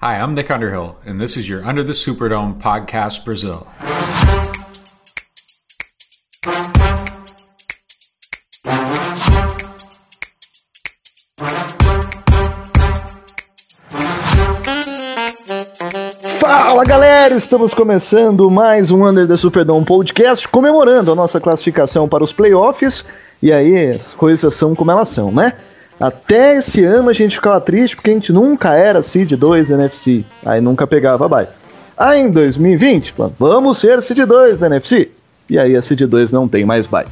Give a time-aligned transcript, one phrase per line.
[0.00, 3.66] Hi, I'm Nick Underhill, and this is your Under the Superdome podcast Brazil.
[16.38, 22.22] Fala galera, estamos começando mais um Under the Superdome podcast comemorando a nossa classificação para
[22.22, 23.04] os playoffs.
[23.42, 25.54] E aí, as coisas são como elas são, né?
[26.00, 29.74] Até esse ano a gente ficava triste porque a gente nunca era Seed 2 da
[29.74, 31.48] NFC, aí nunca pegava bye.
[31.96, 35.10] Aí em 2020, vamos ser Seed 2 da NFC.
[35.50, 37.06] E aí a Seed 2 não tem mais bye.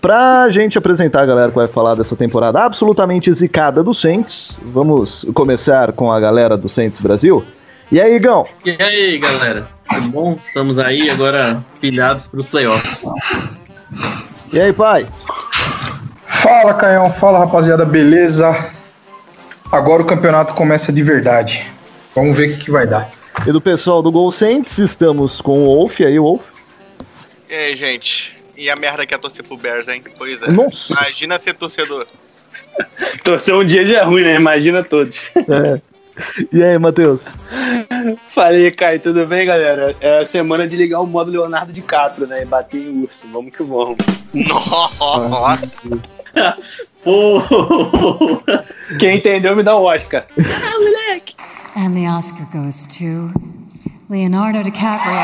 [0.00, 5.26] Pra gente apresentar a galera que vai falar dessa temporada absolutamente zicada do Saints, vamos
[5.32, 7.42] começar com a galera do Saints Brasil.
[7.90, 8.44] E aí, Igão?
[8.64, 9.66] E aí, galera?
[9.88, 10.38] Tudo bom?
[10.42, 13.04] Estamos aí agora pilhados para os playoffs.
[14.52, 15.06] E aí, pai?
[16.42, 17.12] Fala, Caião.
[17.12, 17.84] Fala, rapaziada.
[17.84, 18.54] Beleza?
[19.70, 21.66] Agora o campeonato começa de verdade.
[22.14, 23.10] Vamos ver o que, que vai dar.
[23.46, 26.00] E do pessoal do Gol Saints, estamos com o Wolf.
[26.00, 26.42] E aí, Wolf?
[27.48, 28.36] E aí, gente?
[28.56, 30.02] E a merda que é torcer pro Bears, hein?
[30.16, 30.50] Pois é.
[30.50, 30.92] Nossa.
[30.92, 32.06] Imagina ser torcedor.
[33.24, 34.34] Torcer um dia já é ruim, né?
[34.34, 35.18] Imagina todos.
[35.36, 35.80] É.
[36.52, 37.20] E aí, Matheus?
[38.28, 39.94] Falei, Caio, tudo bem, galera?
[40.00, 42.42] É a semana de ligar o modo Leonardo DiCaprio, né?
[42.42, 43.26] E bater em urso.
[43.32, 43.96] Vamos que vamos.
[44.32, 46.15] Nossa!
[47.02, 47.42] Pô!
[48.98, 50.26] Quem entendeu me dá o Oscar.
[51.76, 53.32] And the Oscar goes to
[54.08, 55.16] Leonardo DiCaprio.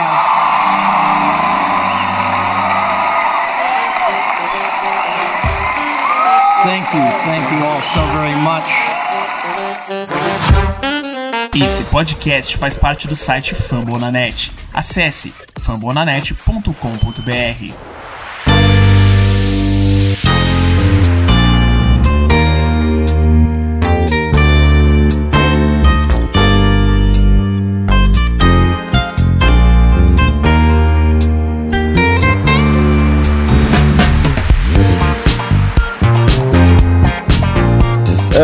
[6.65, 8.65] Thank you, thank you all so very much.
[11.55, 14.51] Esse podcast faz parte do site Fambonanet.
[14.73, 17.92] Acesse fambonanet.com.br.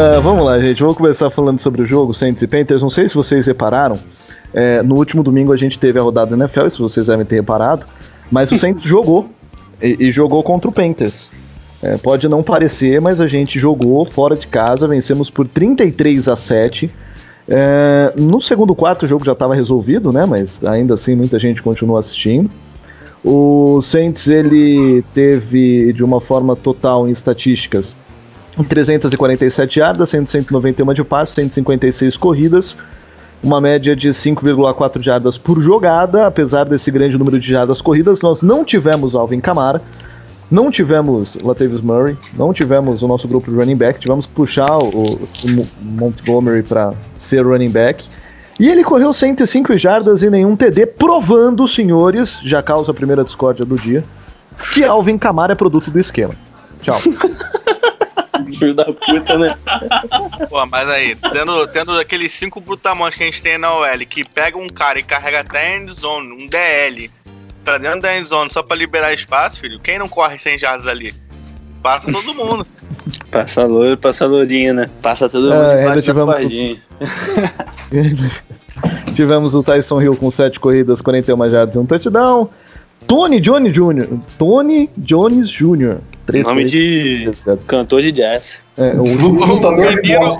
[0.00, 0.80] Ah, vamos lá, gente.
[0.80, 2.82] Vamos começar falando sobre o jogo Saints e Panthers.
[2.82, 3.98] Não sei se vocês repararam.
[4.54, 7.34] é, no último domingo a gente teve a rodada da NFL, isso vocês devem ter
[7.34, 7.84] reparado.
[8.30, 9.28] Mas o Saints jogou.
[9.82, 11.28] E, e jogou contra o Panthers.
[11.82, 16.36] É, pode não parecer, mas a gente jogou fora de casa, vencemos por 33 a
[16.36, 16.88] 7.
[17.48, 20.24] É, no segundo quarto o jogo já estava resolvido, né?
[20.26, 22.48] Mas ainda assim muita gente continua assistindo.
[23.24, 27.96] O Saints ele teve de uma forma total em estatísticas
[28.64, 32.76] 347 yardas, 191 de passe, 156 corridas,
[33.42, 36.26] uma média de 5,4 jardas por jogada.
[36.26, 39.82] Apesar desse grande número de jardas corridas, nós não tivemos Alvin Kamara,
[40.50, 44.78] não tivemos Latavius Murray, não tivemos o nosso grupo de running back, tivemos que puxar
[44.78, 48.04] o, o Montgomery para ser running back.
[48.58, 53.64] E ele correu 105 jardas e nenhum TD, provando, senhores, já causa a primeira discórdia
[53.64, 54.02] do dia,
[54.74, 56.34] que Alvin Kamara é produto do esquema.
[56.80, 56.98] Tchau.
[58.58, 59.54] Filho da puta, né?
[60.48, 64.24] Pô, mas aí, tendo, tendo aqueles cinco brutamontes que a gente tem na OL, que
[64.24, 67.10] pega um cara e carrega até a endzone, um DL,
[67.64, 71.14] pra dentro da endzone só pra liberar espaço, filho, quem não corre 100 jardas ali?
[71.82, 72.66] Passa todo mundo.
[73.30, 74.86] Passa loiro, passa lourinho, né?
[75.02, 76.82] Passa todo mundo É, ainda debaixo da tivemos- cordinha.
[79.14, 82.48] Tivemos o Tyson Hill com 7 corridas, 41 jardas e um touchdown.
[83.08, 84.18] Tony Johnny Jr.
[84.38, 85.96] Tony Jones Jr.
[86.26, 87.30] Três Nome de
[87.66, 88.58] cantor de jazz.
[88.76, 90.38] É, o, O Lutador de menino,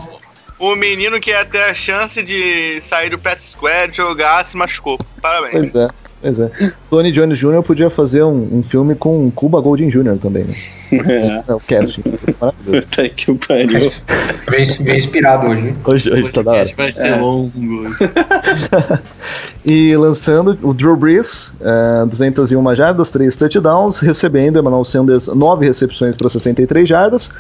[0.59, 4.99] o menino que ia ter a chance de sair do Pet Square, jogar, se machucou.
[5.21, 5.73] Parabéns.
[5.73, 5.89] pois é,
[6.21, 6.51] pois é.
[6.91, 7.63] Tony Jones Jr.
[7.63, 10.19] podia fazer um, um filme com Cuba Golding Jr.
[10.21, 11.45] também, né?
[11.47, 12.03] É, o casting.
[12.41, 12.87] Maravilhoso.
[12.87, 13.91] Puta que pariu.
[14.51, 15.77] Vem, vem inspirado hoje, hein?
[15.85, 16.71] Hoje, hoje tá da hora.
[16.77, 17.53] Vai ser longo.
[19.65, 26.17] E lançando o Drew Brees, é, 201 jardas, 3 touchdowns, recebendo Emmanuel Sanders 9 recepções
[26.17, 27.31] para 63 jardas,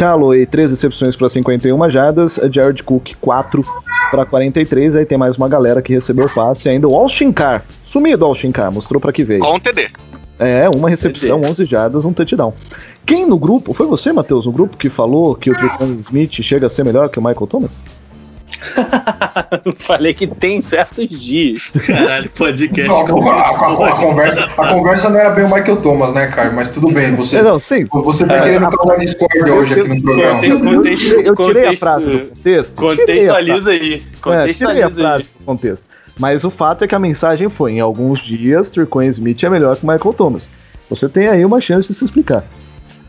[0.00, 3.62] Calloway 3 recepções para 51 jardas, Jared Cook 4
[4.10, 8.24] para 43, aí tem mais uma galera que recebeu passe, ainda o Austin Carr, sumido
[8.24, 9.40] o Austin Carr, mostrou para que veio.
[9.40, 9.90] Com TD.
[10.38, 12.54] É, uma recepção, 11 jardas, um touchdown.
[13.04, 16.66] Quem no grupo, foi você, Matheus, no grupo que falou que o Tristan Smith chega
[16.66, 17.72] a ser melhor que o Michael Thomas?
[19.76, 21.70] Falei que tem certos dias.
[21.86, 25.76] Caralho, podcast Não, a, a- a- a conversa, a conversa não era bem o Michael
[25.78, 26.54] Thomas, né, Caio?
[26.54, 30.02] Mas tudo bem, você, É, não, sim, você tá querendo causar discórdia hoje aqui no
[30.02, 30.44] programa.
[30.44, 32.74] eu- eu, eu tirei a frase do contexto.
[32.80, 33.78] Contextualiza aí.
[33.78, 35.28] É, tirei a Contextualiza frase aí.
[35.38, 35.84] do contexto.
[36.18, 39.76] Mas o fato é que a mensagem foi: em alguns dias, Turcoing Smith é melhor
[39.76, 40.50] que o Michael Thomas.
[40.90, 42.44] Você tem aí uma chance de se explicar.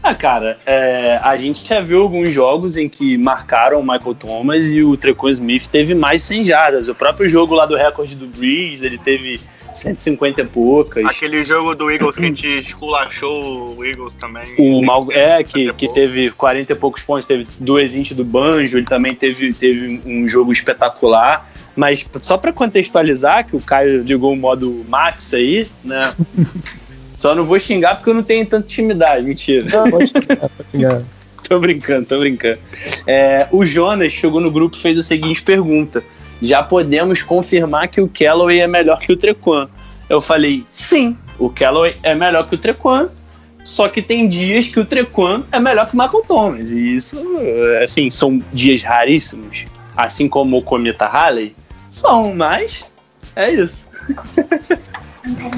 [0.04, 4.66] Ah, cara, é, a gente já viu alguns jogos em que marcaram o Michael Thomas
[4.66, 6.88] e o Trequan Smith teve mais 100 jardas.
[6.88, 9.40] O próprio jogo lá do recorde do Breeze, ele teve
[9.74, 11.06] 150 e poucas.
[11.06, 14.56] Aquele jogo do Eagles que a gente esculachou o Eagles também.
[14.58, 18.26] O Mal, é, que, 150 que teve 40 e poucos pontos, teve duas int do
[18.26, 21.48] Banjo, ele também teve, teve um jogo espetacular.
[21.76, 26.14] Mas só pra contextualizar, que o Caio ligou o modo Max aí, né?
[27.22, 29.64] Só não vou xingar porque eu não tenho tanta intimidade, mentira.
[29.70, 31.04] Não, pode xingar, pode xingar.
[31.48, 32.58] Tô brincando, tô brincando.
[33.06, 36.04] É, o Jonas chegou no grupo e fez a seguinte pergunta:
[36.42, 39.70] Já podemos confirmar que o Callaway é melhor que o Trequan?
[40.10, 43.06] Eu falei, sim, o Callaway é melhor que o Trequan,
[43.64, 46.72] só que tem dias que o Trequan é melhor que o Michael Thomas.
[46.72, 47.24] E isso,
[47.84, 49.66] assim, são dias raríssimos.
[49.96, 51.56] Assim como o Cometa Halley,
[51.88, 52.84] são, mas
[53.36, 53.88] é isso.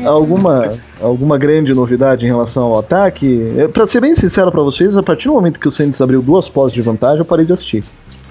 [0.05, 3.53] Alguma, alguma grande novidade em relação ao ataque?
[3.57, 6.21] É, Pra ser bem sincero pra vocês, a partir do momento que o Saints abriu
[6.21, 7.83] duas pós de vantagem, eu parei de assistir.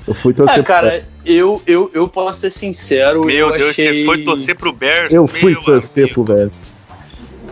[0.07, 3.25] Eu fui torcer É, cara, eu, eu, eu posso ser sincero.
[3.25, 3.99] Meu eu Deus, achei...
[3.99, 5.13] você foi torcer pro Bears?
[5.15, 6.25] Eu fui torcer amigo.
[6.25, 6.53] pro velho.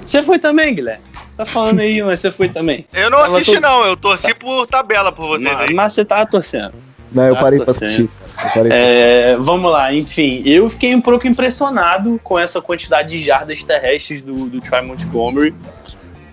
[0.04, 1.04] Você foi também, Guilherme?
[1.36, 2.84] Tá falando aí, mas você foi também.
[2.92, 3.84] Eu não Tava assisti, todo- não.
[3.86, 5.74] Eu torci por tabela por vocês Mas, aí.
[5.74, 6.72] mas você tava torcendo.
[7.12, 8.08] Não, eu Ah, parei tô pra assistir.
[8.70, 14.22] É, vamos lá, enfim, eu fiquei um pouco impressionado com essa quantidade de jardas terrestres
[14.22, 15.54] do, do Troy Montgomery,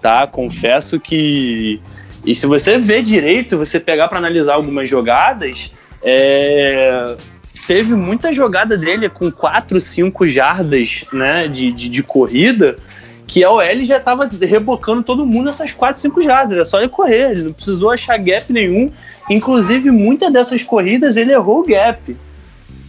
[0.01, 0.25] tá?
[0.25, 1.81] Confesso que.
[2.25, 5.71] E se você ver direito, você pegar para analisar algumas jogadas,
[6.01, 7.15] é,
[7.67, 12.75] teve muita jogada dele com 4, 5 jardas né, de, de, de corrida,
[13.27, 16.53] que a OL já tava rebocando todo mundo nessas 4, 5 jardas.
[16.53, 18.89] Era só ele correr, ele não precisou achar gap nenhum.
[19.29, 22.15] Inclusive, muitas dessas corridas ele errou o gap.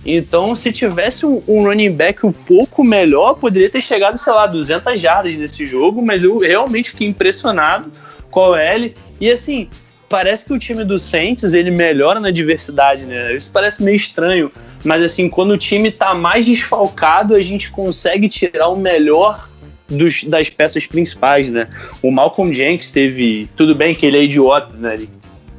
[0.07, 4.47] Então, se tivesse um, um running back um pouco melhor, poderia ter chegado, sei lá,
[4.47, 7.91] 200 jardas nesse jogo, mas eu realmente fiquei impressionado
[8.31, 8.93] com a OL.
[9.21, 9.69] E assim,
[10.09, 13.35] parece que o time do Saints, ele melhora na diversidade, né?
[13.35, 14.53] Isso parece meio estranho,
[14.85, 19.48] mas assim, quando o time tá mais desfalcado, a gente consegue tirar o melhor
[19.89, 21.67] dos- das peças principais, né?
[22.03, 24.95] O Malcolm Jenkins teve, tudo bem que ele é idiota, né?
[24.95, 25.09] Ele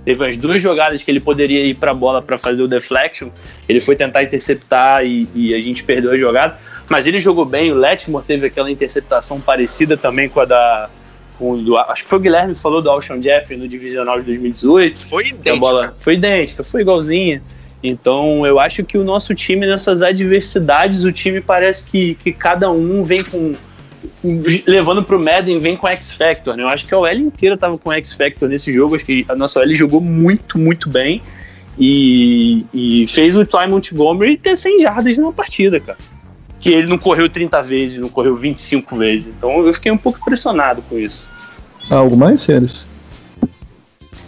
[0.06, 3.30] teve as duas jogadas que ele poderia ir para a bola para fazer o deflection.
[3.68, 6.58] Ele foi tentar interceptar e, e a gente perdeu a jogada.
[6.88, 7.72] Mas ele jogou bem.
[7.72, 10.90] O Letmore teve aquela interceptação parecida também com a da.
[11.38, 14.26] Com do, acho que foi o Guilherme que falou do Alshon Jeffrey no Divisional de
[14.26, 15.08] 2018.
[15.08, 17.42] Foi Que a bola foi idêntica, foi igualzinha.
[17.82, 22.70] Então eu acho que o nosso time, nessas adversidades, o time parece que, que cada
[22.72, 23.54] um vem com.
[24.66, 26.64] Levando pro Madden, vem com X Factor, né?
[26.64, 28.96] Eu acho que a OL inteira tava com X Factor nesse jogo.
[28.96, 31.22] Acho que a nossa OL jogou muito, muito bem.
[31.78, 35.98] E, e fez o Ty Montgomery ter 100 jardas numa partida, cara.
[36.60, 39.28] Que ele não correu 30 vezes, não correu 25 vezes.
[39.28, 41.30] Então eu fiquei um pouco impressionado com isso.
[41.90, 42.86] Algo mais, senhores?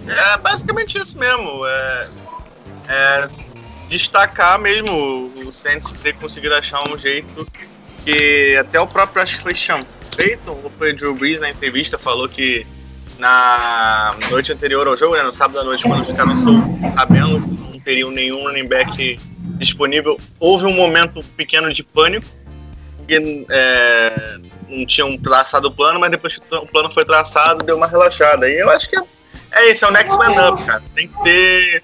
[0.08, 1.66] É basicamente isso mesmo.
[1.66, 2.02] É,
[2.88, 3.30] é
[3.90, 7.46] destacar mesmo o Saints ter conseguido achar um jeito
[8.04, 11.98] que até o próprio, acho que foi Sean Payton ou foi Drew Brees na entrevista,
[11.98, 12.66] falou que
[13.18, 18.12] na noite anterior ao jogo, né, no sábado à noite, quando ficaram sabendo não teriam
[18.12, 19.20] nenhum running back
[19.58, 22.26] disponível, houve um momento pequeno de pânico,
[22.98, 24.38] porque é,
[24.68, 28.50] não tinham traçado o plano, mas depois que o plano foi traçado, deu uma relaxada.
[28.50, 29.04] E eu acho que é
[29.52, 30.82] é isso, é o next man up, cara.
[30.96, 31.84] Tem que ter.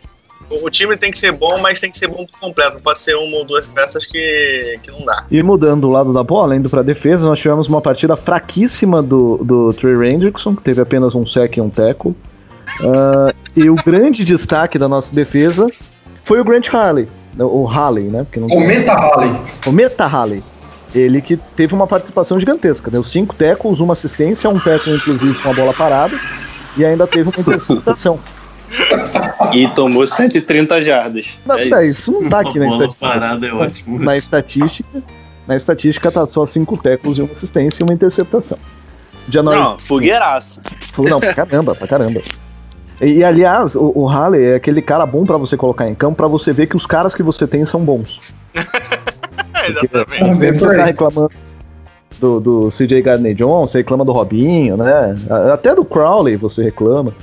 [0.50, 2.74] O o time tem que ser bom, mas tem que ser bom por completo.
[2.74, 5.26] Não pode ser uma ou duas peças que, que não dá.
[5.32, 9.38] E mudando o lado da bola, indo pra defesa, nós tivemos uma partida fraquíssima do,
[9.38, 12.16] do Trey Hendrickson, que teve apenas um sec e um tackle.
[12.84, 15.68] Ah, e o grande destaque da nossa defesa
[16.24, 17.08] foi o Grant Harley,
[17.40, 18.24] o Harley, né?
[18.24, 19.32] Porque não Comenta Halley.
[19.66, 20.44] o Meta Harley.
[20.94, 25.50] Ele que teve uma participação gigantesca, deu cinco tackles, uma assistência, um tackle inclusive com
[25.50, 26.18] a bola parada,
[26.78, 28.20] e ainda teve uma interceptação.
[29.54, 31.40] E tomou 130 jardas.
[31.46, 32.00] Mas, É tá, isso.
[32.00, 33.06] isso não tá aqui na estatística.
[33.08, 34.00] parada é ótimo.
[34.00, 35.04] Na estatística,
[35.48, 38.58] na estatística tá só cinco tackles e uma assistência e uma interceptação.
[39.30, 40.62] Janor, Não, fogueiraça.
[40.98, 42.22] não, pra caramba, pra caramba.
[43.02, 46.16] E, e, aliás, o, o Halley é aquele cara bom pra você colocar em campo
[46.18, 48.20] pra você ver que os caras que você tem são bons.
[49.60, 50.24] É, Porque exatamente.
[50.24, 51.32] às vezes Bem por você tá reclamando
[52.20, 55.16] do, do CJ Gardner Johnson, você reclama do Robinho, né?
[55.52, 57.14] Até do Crowley você reclama.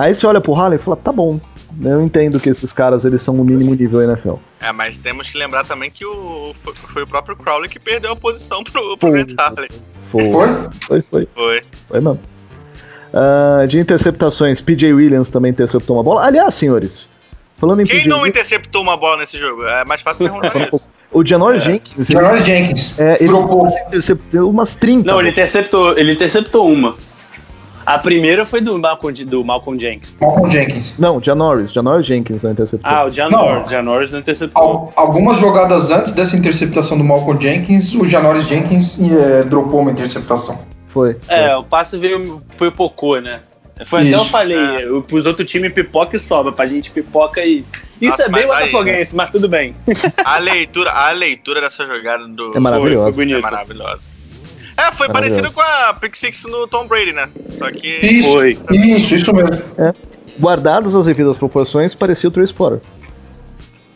[0.00, 1.38] Aí você olha pro Halley e fala, tá bom.
[1.82, 4.34] Eu entendo que esses caras eles são no mínimo nível NFL.
[4.60, 8.12] É, mas temos que lembrar também que o, foi, foi o próprio Crowley que perdeu
[8.12, 9.10] a posição pro, pro Foi.
[9.12, 9.68] Grant Harley.
[10.10, 10.48] Foi, Foi?
[10.86, 11.62] foi, foi, Foi.
[11.88, 12.20] foi mesmo.
[13.12, 16.24] Ah, de interceptações, PJ Williams também interceptou uma bola.
[16.24, 17.08] Aliás, senhores,
[17.56, 19.64] falando em Quem PJ não Williams, interceptou uma bola nesse jogo?
[19.64, 20.88] É mais fácil perguntar isso.
[21.12, 22.98] o Janor Jenkins, ele, Jonas Jenkins.
[22.98, 23.66] é, ele Dropou.
[23.86, 25.06] interceptou umas 30.
[25.10, 26.96] Não, ele interceptou, ele interceptou uma.
[27.94, 30.14] A primeira foi do Malcolm, do Malcolm Jenkins.
[30.20, 30.96] Malcolm Jenkins.
[30.98, 31.72] Não, Janoris.
[31.72, 32.90] Janoris Jenkins na interceptou.
[32.90, 33.70] Ah, o Janoris.
[33.70, 34.62] Janoris não interceptou.
[34.62, 39.90] Al- algumas jogadas antes dessa interceptação do Malcolm Jenkins, o Janoris Jenkins eh, dropou uma
[39.90, 40.58] interceptação.
[40.88, 41.16] Foi.
[41.28, 43.40] É, o passe veio foi pocô, né?
[43.86, 44.84] Foi até eu falei, É.
[44.84, 47.64] eu, pros outros times pipoca e sobra, pra gente pipoca e.
[48.00, 49.74] Isso Nossa, é bem botafoguense, mas tudo bem.
[50.24, 52.54] A leitura, a leitura dessa jogada do.
[52.54, 53.04] É maravilhoso.
[53.04, 53.42] Foi, foi É bonito.
[53.42, 54.08] maravilhosa.
[54.88, 57.28] É, foi parecido com a Pick Six no Tom Brady, né?
[57.50, 57.88] Só que.
[57.88, 58.58] Isso, Foi.
[58.72, 59.62] isso, isso mesmo.
[60.38, 62.80] Guardadas as devidas proporções, parecia o Trace Potter.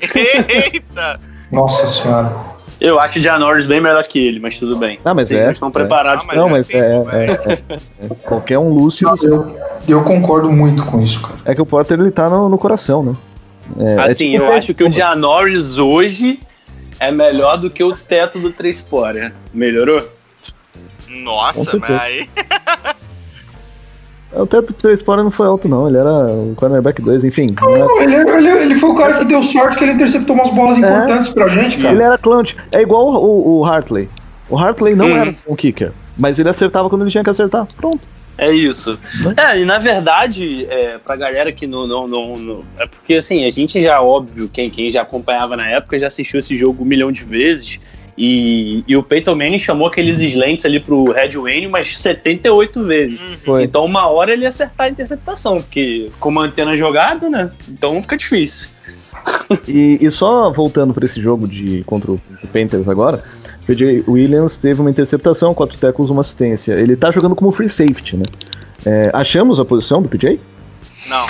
[0.15, 1.21] Eita!
[1.51, 2.55] Nossa senhora.
[2.81, 4.99] Eu acho o Janoris bem melhor que ele, mas tudo bem.
[5.05, 5.73] Ah, mas Vocês é, não estão é.
[5.73, 7.63] preparados Ah, mas não, é mas assim, é, pô, é, é,
[8.05, 8.09] é.
[8.25, 9.15] Qualquer um lúcido.
[9.23, 9.57] Eu,
[9.89, 11.37] eu concordo muito com isso, cara.
[11.45, 13.17] É que o Potter ele tá no, no coração, né?
[13.79, 16.41] É, é Assim, tipo eu acho que o Fred- Janoris hoje
[17.01, 19.33] é melhor do que o teto do Trace Potter.
[19.55, 20.07] Melhorou?
[21.09, 22.29] Nossa, mas aí.
[24.33, 25.87] O teto do Trace Potter não foi alto, não.
[25.89, 27.55] Ele era o cornerback 2, enfim.
[27.61, 30.35] não é- Não, Ele, ele, ele foi o cara que deu sorte que ele interceptou
[30.35, 31.95] umas bolas importantes pra gente, cara.
[31.95, 32.55] Ele era clutch.
[32.73, 34.09] É igual o, o Hartley.
[34.51, 37.67] O Hartley não era um kicker, mas ele acertava quando ele tinha que acertar.
[37.77, 38.01] Pronto.
[38.37, 38.99] É isso.
[39.23, 39.35] Né?
[39.37, 43.45] É, e na verdade, é, pra galera que não, não, não, não- É porque assim,
[43.47, 46.87] a gente já, óbvio, quem, quem já acompanhava na época já assistiu esse jogo um
[46.87, 47.79] milhão de vezes.
[48.17, 53.21] E, e o Peyton Manning chamou aqueles slants ali pro Red Wayne umas 78 vezes.
[53.45, 53.65] Foi.
[53.65, 57.51] Então, uma hora ele ia acertar a interceptação, porque com uma antena jogada, né?
[57.69, 58.69] Então fica difícil.
[59.67, 62.21] E, e só voltando para esse jogo de contra o
[62.53, 63.23] Panthers agora,
[63.63, 66.75] o PJ Williams teve uma interceptação, quatro tackles, uma assistência.
[66.75, 68.25] Ele tá jogando como free safety, né?
[68.85, 70.39] É, achamos a posição do PJ?
[71.07, 71.27] Não.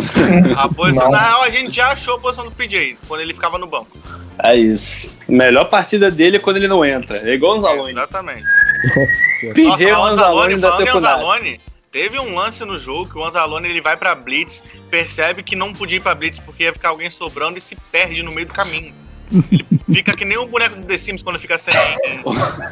[0.56, 1.12] A posição, Não.
[1.12, 3.98] na real, a gente já achou a posição do PJ quando ele ficava no banco.
[4.42, 5.16] É isso.
[5.28, 7.18] Melhor partida dele é quando ele não entra.
[7.28, 7.90] É igual o Zalone.
[7.90, 8.42] Exatamente.
[9.54, 10.88] PJ Nossa, o o Anzalone falando em.
[10.88, 11.60] Anzalone,
[11.90, 15.72] teve um lance no jogo que o Anzalone ele vai pra Blitz, percebe que não
[15.72, 18.52] podia ir pra Blitz porque ia ficar alguém sobrando e se perde no meio do
[18.52, 18.94] caminho.
[19.50, 21.74] Ele fica que nem o boneco do The Sims quando fica sem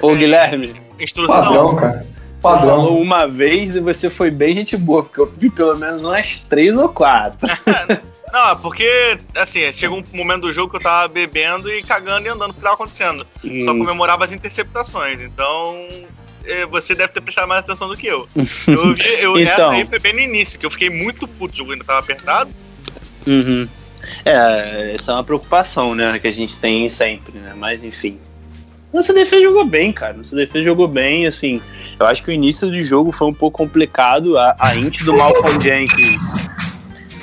[0.01, 1.35] Ô, Guilherme, instrução.
[1.35, 2.07] Padrão, cara.
[2.37, 2.69] Você Padrão.
[2.77, 6.39] falou uma vez e você foi bem gente boa, porque eu vi pelo menos umas
[6.41, 7.39] três ou quatro.
[8.33, 12.27] Não, é porque, assim, chegou um momento do jogo que eu tava bebendo e cagando
[12.27, 13.27] e andando o que tava acontecendo.
[13.65, 13.79] Só Hum.
[13.79, 15.75] comemorava as interceptações, então
[16.45, 18.29] é, você deve ter prestado mais atenção do que eu.
[18.37, 19.53] Eu vi, eu, Então.
[19.53, 22.01] essa aí foi bem no início, que eu fiquei muito puto, o jogo ainda tava
[22.01, 22.51] apertado.
[23.27, 23.67] Uhum.
[24.25, 27.55] É, essa é uma preocupação, né, que a gente tem sempre, né?
[27.57, 28.19] Mas enfim.
[28.93, 30.15] Nossa defesa jogou bem, cara.
[30.15, 31.61] Nossa defesa jogou bem, assim.
[31.99, 34.39] Eu acho que o início do jogo foi um pouco complicado.
[34.39, 36.25] A, a int do Malcolm Jenkins.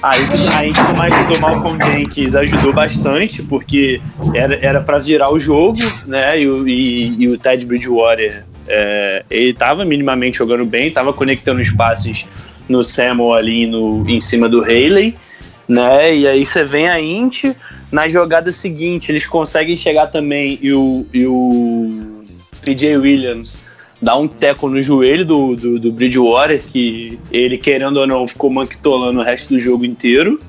[0.02, 4.02] A, a int do, do Malcolm Jenkins ajudou bastante, porque
[4.36, 6.42] era, pra virar o jogo, né?
[6.42, 11.62] E, o- e- e o Ted Bridgewater, é, ele tava minimamente jogando bem, tava conectando
[11.62, 12.26] os passes
[12.68, 15.16] no Samuel ali no, em cima do Haley
[15.68, 16.14] né?
[16.16, 17.46] E aí você vem a Int,
[17.94, 22.24] na jogada seguinte eles conseguem chegar também e o, e o
[22.62, 23.60] PJ Williams
[24.02, 28.50] dá um teco no joelho do, do, do Bridgewater, que ele, querendo ou não, ficou
[28.50, 30.40] manquitolando o resto do jogo inteiro.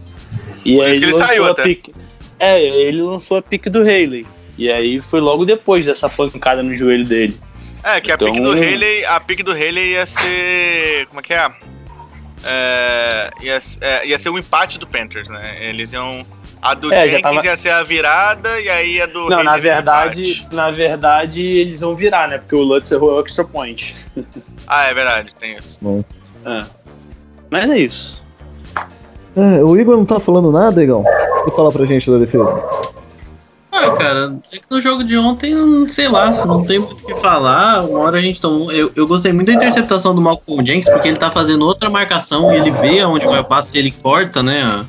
[0.65, 1.63] E Por aí ele lançou saiu a até.
[1.63, 1.95] pique.
[2.39, 4.27] É, ele lançou a pique do Haley.
[4.57, 7.37] E aí foi logo depois dessa pancada no joelho dele.
[7.85, 11.07] É, que a Então- pick do Haley, a pick do Haley ia ser.
[11.09, 11.51] Como é que é?
[12.45, 15.59] É, ia, é, ia ser o empate do Panthers, né?
[15.61, 16.27] Eles iam.
[16.65, 19.57] A do É, Jenkins tava- ia ser a virada e aí a do Não, na
[19.57, 22.39] o verdade, na verdade, eles vão virar, né?
[22.39, 23.95] Porque o Lutz errou o extra point.
[24.67, 25.79] Ah, é verdade, tem isso.
[26.47, 26.65] É.
[27.51, 28.25] Mas é isso.
[29.37, 31.05] É, o Igor não tá falando nada, Igão?
[31.45, 32.65] Você fala pra gente da defesa.
[33.71, 35.53] Ah, cara, é que no jogo de ontem,
[35.91, 37.83] sei lá, não tem muito o que falar.
[37.85, 38.73] Uma hora a gente tomou.
[38.73, 42.51] Eu, eu gostei muito da interceptação do Malcolm Jenkins, porque ele tá fazendo outra marcação
[42.51, 44.63] e ele vê aonde vai o passe e ele corta, né?
[44.63, 44.87] A,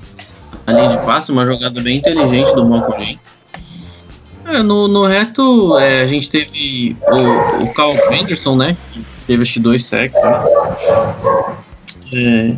[0.68, 3.20] a linha de passe, uma jogada bem inteligente do Malcolm.
[4.48, 8.78] É, no, no resto, é, a gente teve o, o Carl Henderson, né?
[8.94, 10.44] que Teve acho que dois sacks, né?
[12.14, 12.56] É,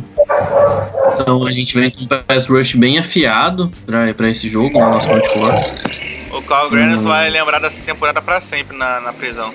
[1.14, 4.90] então a gente vem com um pass rush bem afiado pra, pra esse jogo, no
[4.90, 6.38] nosso front four.
[6.38, 7.08] O Carl Grannis Hum.
[7.08, 9.52] vai lembrar dessa temporada pra sempre na, na prisão.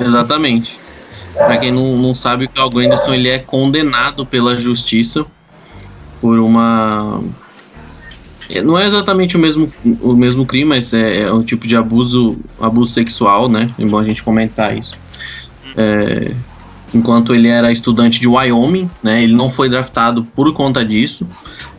[0.00, 0.80] Exatamente.
[1.32, 5.24] Pra quem não, não sabe, o Carl Granderson ele é condenado pela justiça
[6.24, 7.20] por uma.
[8.48, 11.76] é, Não é exatamente o mesmo, o mesmo crime, mas é, é um tipo de
[11.76, 13.68] abuso, abuso sexual, né?
[13.78, 14.96] É bom a gente comentar isso.
[15.76, 16.30] É,
[16.94, 19.22] enquanto ele era estudante de Wyoming, né?
[19.22, 21.28] Ele não foi draftado por conta disso.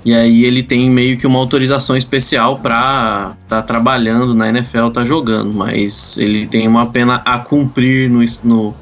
[0.06, 5.04] E aí ele tem meio que uma autorização especial para estar trabalhando na NFL, tá
[5.04, 8.76] jogando, mas ele tem uma pena a cumprir no, no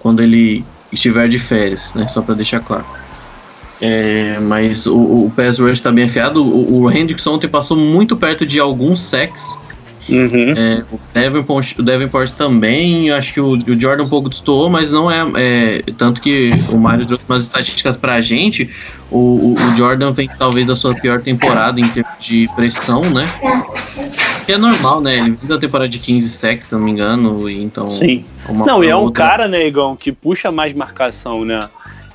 [0.00, 2.06] quando ele estiver de férias, né?
[2.06, 2.97] Só para deixar claro.
[3.80, 6.42] É, mas o, o pass rush tá bem afiado.
[6.42, 9.44] O, o Hendrickson ontem passou muito perto de alguns sacks.
[10.08, 10.54] Uhum.
[10.56, 14.90] É, o, Davenport, o Davenport também, acho que o, o Jordan um pouco destoou, mas
[14.90, 18.70] não é, é, Tanto que o Mário trouxe umas estatísticas pra gente.
[19.10, 23.30] O, o, o, Jordan vem talvez da sua pior temporada em termos de pressão, né?
[24.44, 25.16] Que é normal, né?
[25.16, 27.48] Ele vem da temporada de 15 sacks, se não me engano.
[27.48, 27.88] E então.
[27.88, 28.24] Sim.
[28.48, 29.24] não, e é um outra...
[29.24, 31.60] cara, né, Igão, que puxa mais marcação, né?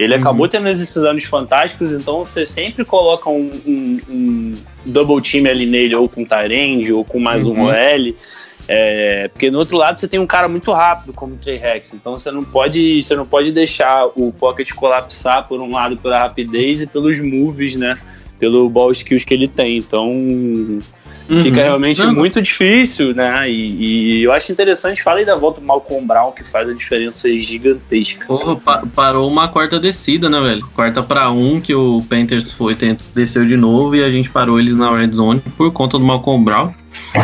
[0.03, 0.19] Ele uhum.
[0.19, 4.55] acabou tendo esses anos fantásticos, então você sempre coloca um, um, um
[4.86, 7.53] double team ali nele, ou com Tyrande, ou com mais uhum.
[7.53, 8.13] um OL.
[8.67, 11.93] É, porque no outro lado você tem um cara muito rápido como o Trey Rex,
[11.93, 16.19] então você não pode você não pode deixar o pocket colapsar por um lado pela
[16.19, 17.93] rapidez e pelos moves, né?
[18.39, 19.77] Pelo ball skills que ele tem.
[19.77, 20.10] Então
[21.30, 21.42] Uhum.
[21.42, 22.13] Fica realmente não.
[22.13, 23.50] muito difícil, né?
[23.50, 26.74] E, e, eu acho interessante, fala aí da volta do Malcolm Brown, que faz a
[26.74, 28.25] diferença gigantesca.
[28.25, 30.68] Porra, pa parou uma quarta descida, né, velho?
[30.75, 34.60] Quarta para um, que o Panthers foi, tentou, desceu de novo e a gente parou
[34.60, 36.72] eles na red zone por conta do Malcolm Brown,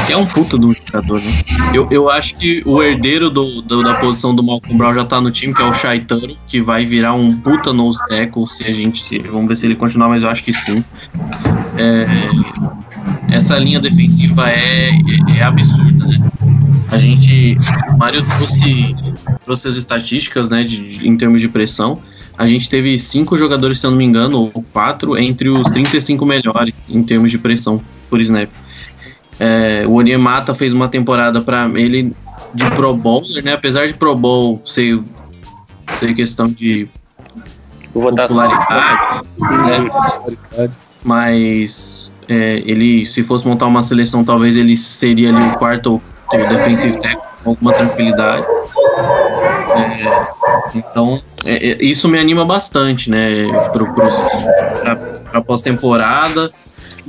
[0.06, 1.32] que é um puta do jogador, né?
[1.74, 5.20] Eu, eu acho que o herdeiro do, do, da posição do Malcolm Brown já tá
[5.20, 8.74] no time, que é o Shaitano, que vai virar um puta nose tackle se a
[8.74, 9.04] gente.
[9.04, 10.84] Se, vamos ver se ele continuar, mas eu acho que sim.
[11.78, 12.06] É,
[13.32, 16.32] essa linha defensiva é, é, é absurda, né?
[16.92, 17.58] A gente,
[17.88, 18.96] o Mário trouxe,
[19.44, 22.02] trouxe as estatísticas, né, de, de, em termos de pressão.
[22.38, 26.26] A gente teve cinco jogadores, se eu não me engano, ou quatro, entre os 35
[26.26, 28.50] melhores em termos de pressão por snap.
[29.40, 32.14] É, o Onyemata fez uma temporada para ele
[32.54, 33.54] de Pro Bowler, né?
[33.54, 35.00] Apesar de Pro Bowl ser,
[36.00, 36.88] ser questão de
[37.94, 38.94] popularidade,
[39.40, 40.72] né?
[41.04, 46.48] mas é, ele, se fosse montar uma seleção, talvez ele seria ali o quarto ou
[46.48, 48.46] defensive tackle com alguma tranquilidade.
[49.76, 53.48] É, então, é, é, isso me anima bastante, né,
[55.32, 56.52] para pós-temporada.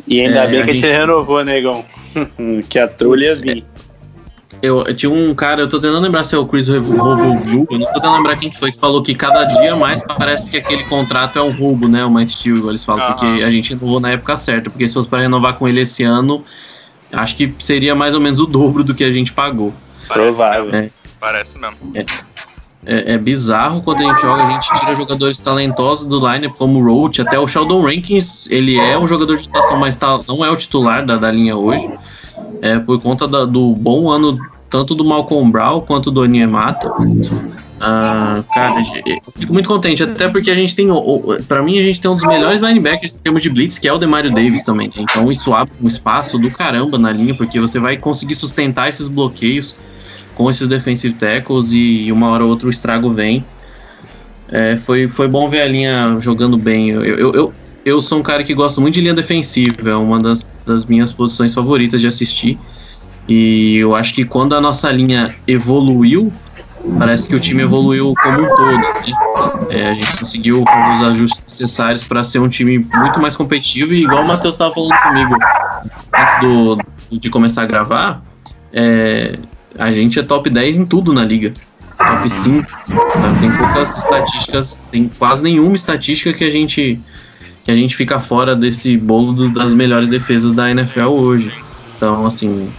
[0.08, 1.84] E ainda é, bem que a gente renovou, negão,
[2.70, 2.88] que a
[3.20, 3.64] ia vir.
[4.62, 7.78] Eu, eu, tinha um cara, eu tô tentando lembrar se é o Chris Rovoglu, eu
[7.78, 10.84] não tô tentando lembrar quem foi, que falou que cada dia mais parece que aquele
[10.84, 12.04] contrato é um roubo, né?
[12.04, 13.12] O Mike Steele, eles falam, uhum.
[13.12, 16.02] porque a gente renovou na época certa, porque se fosse para renovar com ele esse
[16.02, 16.44] ano,
[17.12, 19.72] acho que seria mais ou menos o dobro do que a gente pagou.
[20.08, 20.74] Provável.
[20.74, 20.90] É.
[21.18, 21.76] Parece mesmo.
[21.94, 22.04] É.
[22.86, 26.80] É, é, bizarro quando a gente joga, a gente tira jogadores talentosos do lineup como
[26.80, 30.42] o Roach, até o Sheldon Rankins, ele é um jogador de rotação, mas tá, não
[30.42, 31.90] é o titular da, da linha hoje
[32.62, 36.92] é, por conta da, do bom ano tanto do Malcolm Brown quanto do Onyemata.
[37.82, 40.88] Ah, cara, eu fico muito contente, até porque a gente tem,
[41.48, 43.92] para mim, a gente tem um dos melhores linebackers em termos de blitz, que é
[43.92, 44.88] o Demario Davis também.
[44.88, 45.04] Né?
[45.10, 49.08] Então isso abre um espaço do caramba na linha, porque você vai conseguir sustentar esses
[49.08, 49.74] bloqueios
[50.34, 53.44] com esses defensive tackles e uma hora ou outra o estrago vem.
[54.52, 56.90] É, foi, foi bom ver a linha jogando bem.
[56.90, 57.52] Eu, eu, eu,
[57.84, 61.12] eu sou um cara que gosta muito de linha defensiva, é uma das, das minhas
[61.12, 62.58] posições favoritas de assistir.
[63.28, 66.32] E eu acho que quando a nossa linha evoluiu,
[66.98, 68.72] parece que o time evoluiu como um todo.
[68.72, 68.82] Né?
[69.70, 73.92] É, a gente conseguiu os ajustes necessários para ser um time muito mais competitivo.
[73.94, 75.36] E igual o Matheus estava falando comigo
[76.14, 76.78] antes do,
[77.18, 78.22] de começar a gravar,
[78.72, 79.38] é,
[79.78, 81.54] a gente é top 10 em tudo na liga.
[81.96, 82.66] Top 5.
[83.40, 87.00] Tem poucas estatísticas, tem quase nenhuma estatística que a gente
[87.64, 91.52] que a gente fica fora desse bolo do, das melhores defesas da NFL hoje.
[91.96, 92.70] Então, assim.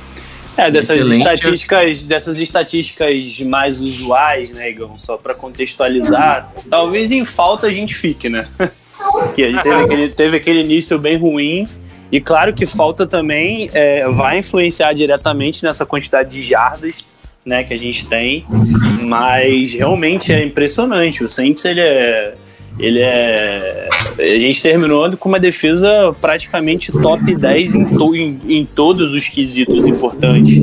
[0.57, 1.21] É, dessas excelente.
[1.21, 4.97] estatísticas, dessas estatísticas mais usuais, né, Igão?
[4.97, 8.47] Só para contextualizar, talvez em falta a gente fique, né?
[9.33, 11.67] que a gente teve aquele, teve aquele início bem ruim.
[12.11, 17.05] E claro que falta também é, vai influenciar diretamente nessa quantidade de jardas
[17.45, 18.45] né, que a gente tem,
[19.07, 21.23] mas realmente é impressionante.
[21.23, 22.35] O Saints ele é
[22.79, 23.89] ele é.
[24.17, 29.27] A gente terminou com uma defesa praticamente top 10 em, to, em, em todos os
[29.27, 30.57] quesitos importantes.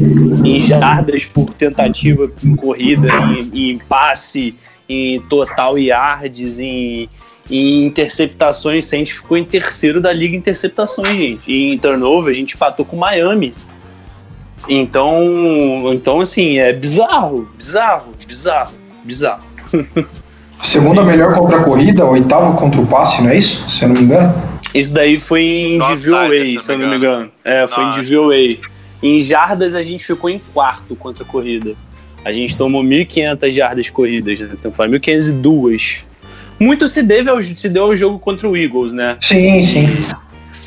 [0.44, 3.09] Em jardas por tentativa em corrida,
[3.53, 4.55] em, em passe,
[4.88, 7.09] em total yards, em,
[7.51, 8.92] em interceptações.
[8.92, 11.42] A gente ficou em terceiro da liga em interceptações, gente.
[11.47, 13.55] E em turnover, a gente empatou com Miami.
[14.68, 19.44] Então, então assim, é bizarro, bizarro, bizarro, bizarro.
[20.62, 23.68] Segunda melhor contra a corrida, oitavo contra o passe, não é isso?
[23.68, 24.35] Se eu não me engano.
[24.75, 27.31] Isso daí foi em DVOA, se eu não me engano.
[27.44, 28.59] É, foi em DVOA.
[29.03, 31.75] Em jardas a gente ficou em quarto contra a corrida.
[32.25, 34.51] A gente tomou 1.500 jardas corridas, né?
[34.53, 36.01] Então foi 1.502.
[36.59, 39.16] Muito se, deve ao, se deu ao jogo contra o Eagles, né?
[39.21, 39.87] Sim, sim.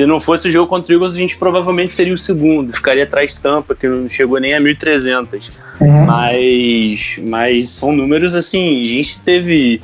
[0.01, 2.73] Se não fosse o jogo contra o Eagles, a gente provavelmente seria o segundo.
[2.73, 5.51] Ficaria atrás Tampa, que não chegou nem a 1.300.
[5.79, 6.05] Uhum.
[6.07, 8.83] Mas, mas são números assim.
[8.83, 9.79] A gente teve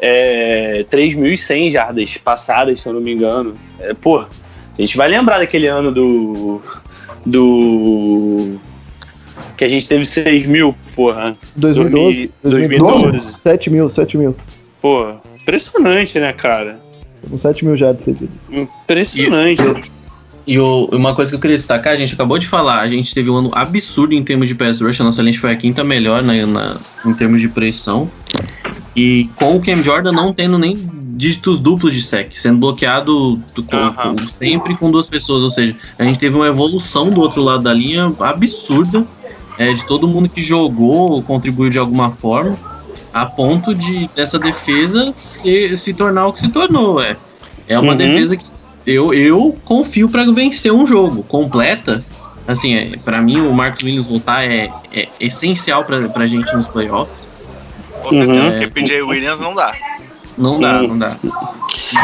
[0.00, 3.52] é, 3.100 jardas passadas, se eu não me engano.
[3.78, 6.62] É, pô, a gente vai lembrar daquele ano do.
[7.26, 8.58] do.
[9.54, 11.36] que a gente teve 6 mil, porra.
[11.54, 12.30] 2012.
[12.42, 13.32] 2012.
[13.42, 14.34] 7 mil, 7 mil.
[14.80, 16.87] Pô, impressionante, né, cara?
[17.28, 18.30] Com 7 mil já de cedido.
[18.50, 19.62] Impressionante.
[20.46, 23.12] E o- uma coisa que eu queria destacar, a gente acabou de falar, a gente
[23.14, 25.84] teve um ano absurdo em termos de pass rush, a nossa linha foi a quinta
[25.84, 28.10] melhor na, na- em termos de pressão.
[28.96, 30.76] E com o Cam Jordan não tendo nem
[31.16, 33.62] dígitos duplos de sec, sendo bloqueado com-
[34.16, 37.64] com- sempre com duas pessoas, ou seja, a gente teve uma evolução do outro lado
[37.64, 39.04] da linha absurda,
[39.58, 42.56] é, de todo mundo que jogou ou contribuiu de alguma forma,
[43.12, 47.02] a ponto de dessa defesa se, se tornar o que se tornou.
[47.02, 47.16] É,
[47.68, 47.98] é uma Uhum.
[47.98, 48.46] defesa que
[48.86, 52.04] eu, eu confio pra vencer um jogo completa.
[52.46, 56.66] Assim, é, para mim, o Marcos Williams voltar é, é essencial pra, pra gente nos
[56.66, 57.14] playoffs.
[58.10, 58.50] Uhum.
[58.50, 59.74] porque PJ Williams não dá.
[60.36, 60.88] Não dá, Hum.
[60.88, 61.16] não dá.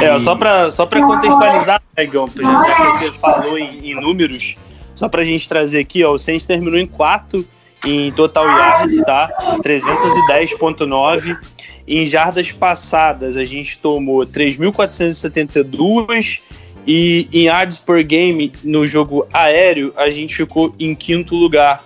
[0.03, 4.57] É, só pra, só pra contextualizar, né, já, já que você falou em, em números,
[4.95, 7.47] só pra gente trazer aqui, ó, o Saints terminou em quarto
[7.85, 9.31] em total yards, tá?
[9.63, 11.39] 310.9.
[11.87, 16.41] Em jardas passadas, a gente tomou 3.472
[16.87, 21.85] e em yards per game no jogo aéreo, a gente ficou em quinto lugar,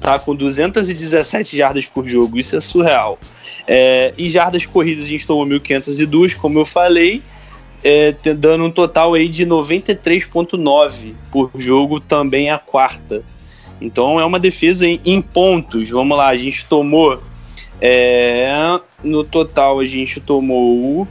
[0.00, 0.18] tá?
[0.18, 2.38] Com 217 jardas por jogo.
[2.38, 3.18] Isso é surreal.
[3.66, 7.22] É, em jardas corridas, a gente tomou 1.502, como eu falei,
[7.82, 13.22] é, dando um total aí de 93,9 por jogo, também a quarta.
[13.80, 15.88] Então é uma defesa em, em pontos.
[15.90, 17.18] Vamos lá, a gente tomou.
[17.80, 21.08] é, no total, a gente tomou.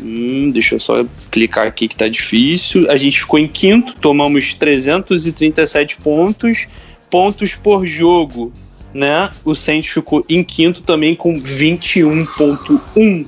[0.00, 2.90] Hum, deixa eu só clicar aqui que tá difícil.
[2.90, 6.66] A gente ficou em quinto, tomamos 337 pontos.
[7.10, 8.52] Pontos por jogo,
[8.94, 9.28] né?
[9.44, 13.26] O Saints ficou em quinto também com 21,1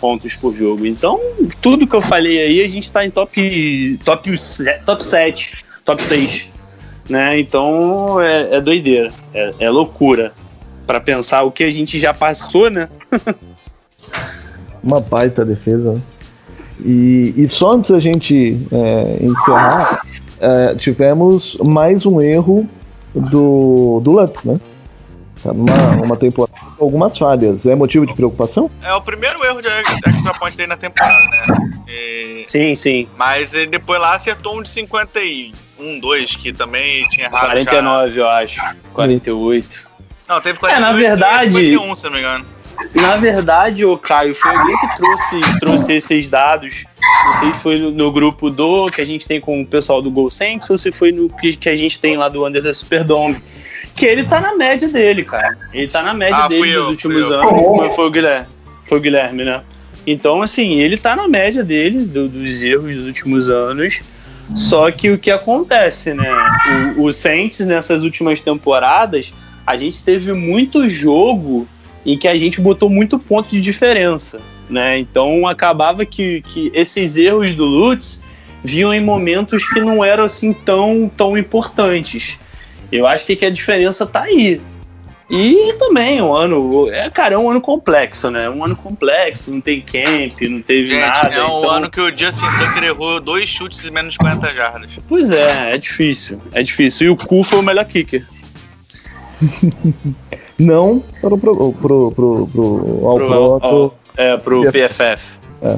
[0.00, 0.84] pontos por jogo.
[0.84, 1.18] Então,
[1.60, 4.34] tudo que eu falei aí, a gente tá em top, top,
[4.84, 6.55] top 7, top 6.
[7.08, 7.38] Né?
[7.38, 10.32] Então é, é doideira, é, é loucura.
[10.86, 12.88] Pra pensar o que a gente já passou, né?
[14.82, 15.92] Uma baita defesa.
[15.94, 16.00] né?
[16.84, 20.00] E, e só antes da gente é, encerrar,
[20.40, 22.68] é, tivemos mais um erro
[23.14, 24.60] do, do Lutz, né?
[25.42, 27.64] Tá numa uma temporada com algumas falhas.
[27.66, 28.70] É motivo de preocupação?
[28.82, 31.14] É o primeiro erro de extra point dele na temporada,
[31.48, 31.82] né?
[31.88, 33.08] E- Sim, sim.
[33.16, 34.68] Mas ele depois lá acertou um de
[35.78, 37.42] 51, 2, que também tinha errado.
[37.42, 37.48] já.
[37.64, 38.60] 49, eu acho.
[38.92, 39.86] 48.
[40.28, 42.46] Não, teve É, na 48 verdade- e 51, se não me engano.
[42.94, 46.84] Na verdade, o Caio, foi alguém que trouxe, trouxe esses dados.
[47.26, 50.10] Não sei se foi no, grupo do que a gente tem com o pessoal do
[50.10, 53.42] Gol Saints ou se foi no que, que a gente tem lá do Anderson Superdome.
[53.94, 55.56] Que ele tá na média dele, cara.
[55.72, 57.40] Ele tá na média Ah, dele fui nos eu, últimos eu.
[57.40, 57.52] anos.
[57.64, 57.76] Oh.
[57.78, 58.46] Foi, foi o Guilherme.
[58.84, 59.62] Foi o Guilherme, né?
[60.06, 64.00] Então, assim, ele tá na média dele, do- dos erros dos últimos anos.
[64.54, 66.28] Só que o que acontece, né?
[66.96, 69.32] O, o Saints, nessas últimas temporadas,
[69.66, 71.66] a gente teve muito jogo
[72.04, 74.98] em que a gente botou muito ponto de diferença, né?
[74.98, 78.22] Então acabava que, que esses erros do Lutz
[78.62, 82.38] vinham em momentos que não eram assim tão, tão importantes.
[82.92, 84.60] Eu acho que, que a diferença tá aí.
[85.28, 88.48] E também um ano, é, cara, é um ano complexo, né?
[88.48, 91.34] Um ano complexo, não tem camp, não teve Gente, nada.
[91.34, 94.54] é um então- ano que o Justin Tucker errou dois chutes e menos de 40
[94.54, 94.90] jardas.
[95.08, 97.08] Pois é, é difícil, é difícil.
[97.08, 98.24] E o Cu foi o melhor kicker.
[100.58, 105.22] Não para o pro, pro, pro, pro, ao Pro- pro- ao- é, pro PFF.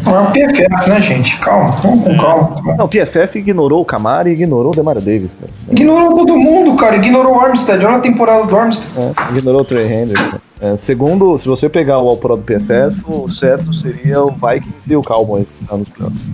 [0.05, 1.39] Não é um PFF, né, gente?
[1.39, 2.77] Calma, vamos com calma.
[2.77, 5.53] Não, o PFF ignorou o Camara e ignorou o Demario Davis, cara.
[5.71, 6.97] Ignorou todo mundo, cara.
[6.97, 7.85] Ignorou o Armstead.
[7.87, 8.91] Olha a temporada do Armstead.
[8.99, 10.39] É, ignorou o Trey Henderson.
[10.61, 14.97] É, segundo, se você pegar o All-Pro do PFF, o certo seria o Vikings e
[14.97, 16.27] o Cowboys anos próximos.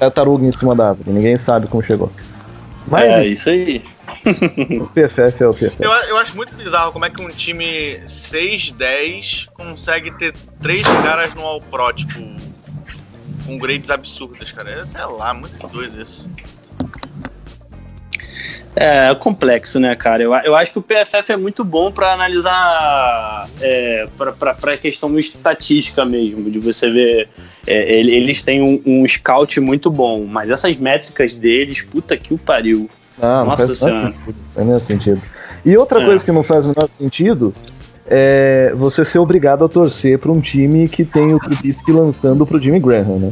[0.00, 2.10] É a taruga em cima da árvore, ninguém sabe como chegou.
[2.88, 3.82] Mas é isso aí.
[4.80, 5.76] o PFF é o PFF.
[5.82, 11.32] Eu, eu acho muito bizarro como é que um time 6-10 consegue ter três caras
[11.34, 12.20] no All Pro, tipo,
[13.46, 14.70] com grades absurdas, cara.
[14.70, 16.30] É, Sei lá, muito doido isso.
[18.78, 20.22] É, é complexo, né, cara?
[20.22, 24.06] Eu, eu acho que o PFF é muito bom pra analisar é,
[24.58, 27.28] pra questão estatística mesmo, de você ver.
[27.66, 32.34] é, ele- eles têm um, um scout muito bom, mas essas métricas deles, puta que
[32.34, 32.90] o pariu.
[33.20, 34.12] Não, não Nossa faz Senhora.
[34.12, 35.22] sentido, não faz sentido.
[35.64, 36.04] E outra É.
[36.06, 37.52] coisa que não faz o menor sentido
[38.08, 42.60] é você ser obrigado a torcer pra um time que tem o Trubisky lançando pro
[42.60, 43.30] Jimmy Graham, né?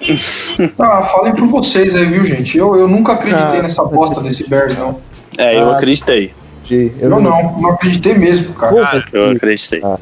[0.78, 2.56] Ah, falem por vocês aí, viu, gente?
[2.58, 3.62] Eu, eu nunca acreditei Ah.
[3.62, 4.98] nessa bosta desse Bears, não.
[5.38, 5.76] É, eu Ah.
[5.76, 6.34] acreditei.
[6.64, 8.74] De- Eu não, não acreditei mesmo, cara.
[8.74, 9.80] Cara, Eu acreditei.
[9.82, 9.96] Ah.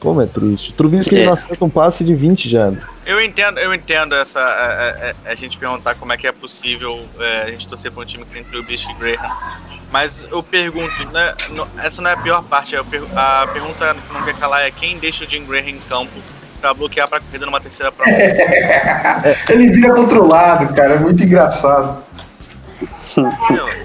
[0.00, 0.72] Como é triste.
[0.74, 1.28] Trubisky ele É.
[1.30, 2.72] acerta um passe de 20 já.
[3.04, 7.00] Eu entendo, eu entendo essa a, a- a gente perguntar como é que é possível
[7.18, 9.36] é, a gente torcer pra um time que tem Trubisky e Graham.
[9.90, 12.74] Mas eu pergunto, né, no- essa não é a pior parte.
[12.74, 15.78] eu per- A pergunta que não quer calar é quem deixa o Jim Graham em
[15.88, 16.12] campo
[16.60, 18.10] pra bloquear pra corrida numa terceira pra um.
[19.52, 20.94] Ele vira controlado, cara.
[20.94, 22.04] É muito engraçado.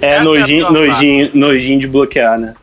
[0.00, 0.74] É a nojinho, parte.
[0.78, 2.54] nojinho, nojinho de bloquear, né?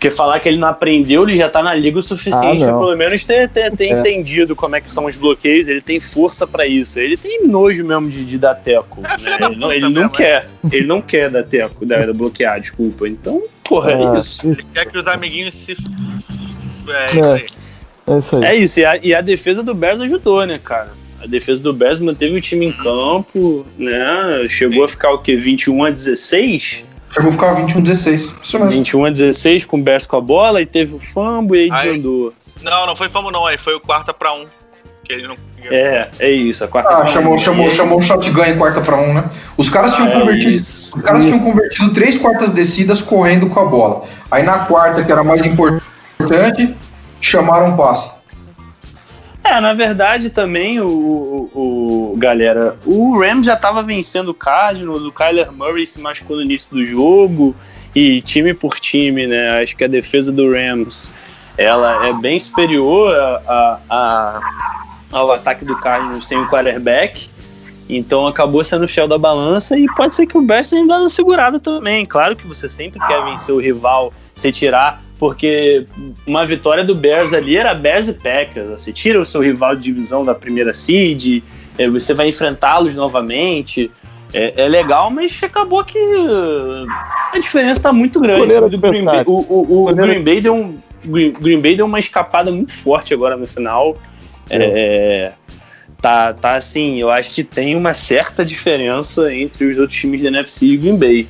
[0.00, 2.78] Porque falar que ele não aprendeu, ele já tá na liga o suficiente Ah, pra
[2.78, 4.00] pelo menos ter, ter, ter É.
[4.00, 6.98] entendido como é que são os bloqueios, ele tem força pra isso.
[6.98, 9.02] Ele tem nojo mesmo de, de dar teco.
[9.04, 9.36] É, né?
[9.50, 10.46] Ele, não, ele não mesmo, quer.
[10.72, 13.06] Ele não quer dar teco, da, da bloquear, desculpa.
[13.06, 14.46] Então, porra, é Ah, isso.
[14.48, 15.76] Ele quer que os amiguinhos se.
[16.88, 17.10] É, É.
[17.20, 17.46] isso aí.
[18.08, 18.44] É isso aí.
[18.44, 20.94] É isso, e a, e a defesa do Bears ajudou, né, cara?
[21.22, 24.46] A defesa do Bears manteve o time em campo, né?
[24.48, 25.36] Chegou a ficar o quê?
[25.36, 26.84] 21 a 16?
[27.12, 28.34] Chegou a ficar 21, 16.
[28.42, 28.70] Isso mesmo.
[28.70, 31.70] 21 a 16 com o Bears com a bola e teve o fumble e aí
[31.72, 32.32] Aí- desandou.
[32.62, 34.44] Não, não foi famo não, aí foi o quarta pra um.
[35.02, 35.72] Que ele não conseguiu.
[35.72, 36.62] É, é isso.
[36.62, 37.12] A quarta Ah, pra um.
[37.12, 39.24] chamou, chamou, E aí- chamou o shotgun em quarta pra um, né?
[39.56, 40.52] Os caras tinham Ah, é convertido.
[40.52, 40.90] isso.
[40.96, 44.04] Os caras tinham convertido três quartas descidas correndo com a bola.
[44.30, 46.76] Aí na quarta, que era mais importante,
[47.20, 48.10] chamaram um passe.
[49.42, 55.02] É, na verdade também o, o, o- galera, o Rams já tava vencendo o Cardinals,
[55.02, 57.54] o Kyler Murray se machucou no início do jogo
[57.94, 59.62] e time por time, né?
[59.62, 61.10] Acho que a defesa do Rams
[61.56, 64.40] ela é bem superior a, a- a-
[65.12, 67.28] ao ataque do Cardinals sem o quarterback.
[67.88, 71.08] Então acabou sendo fiel da balança e pode ser que o Bears tenha dado uma
[71.08, 72.06] segurada também.
[72.06, 75.84] Claro que você sempre quer vencer o rival, se tirar, porque
[76.26, 78.68] uma vitória do Bears ali era Bears e Packers.
[78.70, 81.42] Você tira o seu rival de divisão da primeira seed,
[81.78, 83.90] eh, você vai enfrentá-los novamente.
[84.32, 85.98] É, é legal, mas acabou que
[87.32, 88.40] a diferença está muito grande.
[88.76, 92.50] O Green Bay, o, o- o Green Bay deu um Green, Bay deu uma escapada
[92.50, 93.96] muito forte agora no final.
[94.48, 95.32] É,
[96.00, 100.28] tá, tá assim, eu acho que tem uma certa diferença entre os outros times da
[100.28, 101.28] NFC e o Green Bay.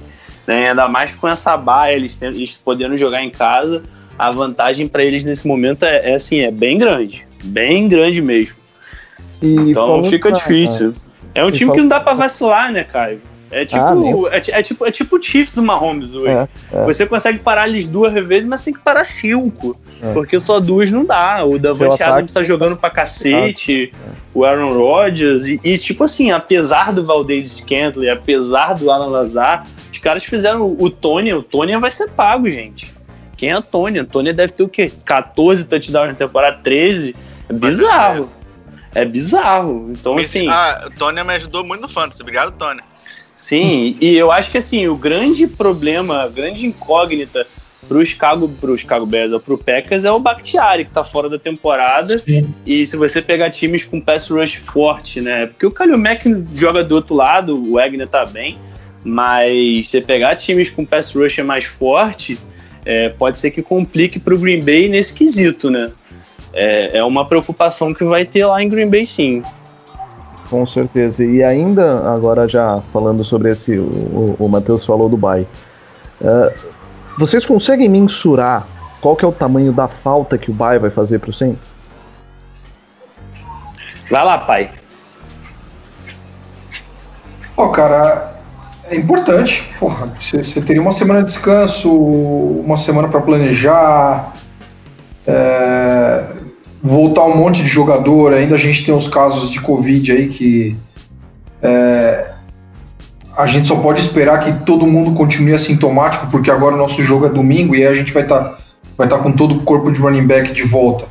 [0.51, 0.71] Né?
[0.71, 3.85] Ainda mais com essa baia, eles, tendo- eles podendo jogar em casa,
[4.19, 7.25] a vantagem para eles nesse momento é, é, assim, é bem grande.
[7.45, 8.57] Bem grande mesmo.
[9.41, 10.93] E Então fica difícil.
[11.37, 13.23] É um E time que não dá pra vacilar, né, Caio?
[13.53, 16.31] É tipo, Ah, nem- é, é tipo, é tipo o Chiefs do Mahomes hoje.
[16.31, 16.85] É, é.
[16.85, 19.77] Você consegue parar eles duas vezes, mas tem que parar cinco.
[20.01, 20.13] É.
[20.13, 21.45] Porque só duas não dá.
[21.45, 23.93] O Davante Adams tá jogando pra cacete,
[24.33, 25.49] o Aaron Rodgers.
[25.49, 30.77] E, e, tipo assim, apesar do Valdez Scantling, apesar do Alan Lazar, os caras fizeram
[30.79, 31.33] o Tony.
[31.35, 32.93] O Tony vai ser pago, gente.
[33.37, 33.99] Quem é o Tony?
[34.01, 34.93] O Tony deve ter o quê?
[35.05, 37.17] 14 touchdowns na temporada 13.
[37.49, 38.31] É bizarro.
[38.95, 39.91] É bizarro.
[39.91, 40.49] Então, Me- assim.
[40.49, 42.23] Ah, o Tony me ajudou muito no Fantasy.
[42.23, 42.81] Obrigado, Tony.
[43.41, 47.47] Sim, e eu acho que assim, o grande problema, a grande incógnita
[47.89, 51.39] pro Chicago, pro Chicago Bears ou pro Packers é o Bakhtiari, que tá fora da
[51.39, 52.19] temporada.
[52.19, 52.49] Sim.
[52.67, 55.47] E se você pegar times com pass rush forte, né?
[55.47, 56.25] Porque o Kalil Mack
[56.55, 58.59] joga do outro lado, o Wagner tá bem,
[59.03, 62.39] mas você pegar times com pass rush mais forte,
[62.85, 65.91] é, pode ser que complique pro Green Bay nesse quesito, né?
[66.53, 69.43] É, é uma preocupação que vai ter lá em Green Bay, sim.
[70.51, 71.25] Com certeza.
[71.25, 75.47] E ainda, agora já falando sobre esse, o, o, o Matheus falou do Bay.
[76.21, 76.55] É,
[77.17, 78.67] vocês conseguem mensurar
[79.01, 81.71] qual que é o tamanho da falta que o Bay vai fazer pro Saints?
[84.11, 84.71] Vai lá, pai.
[87.55, 88.35] Pô, cara,
[88.91, 89.73] é importante.
[89.79, 94.35] Porra, você você teria uma semana de descanso, uma semana para planejar,
[95.27, 96.25] é,
[96.83, 98.33] voltar um monte de jogador.
[98.33, 100.77] Ainda a gente tem os casos de Covid aí que
[101.63, 102.31] é,
[103.37, 107.27] a gente só pode esperar que todo mundo continue assintomático, porque agora o nosso jogo
[107.27, 108.59] é domingo e aí a gente vai estar
[108.97, 111.07] vai tá com todo o corpo de running back de volta.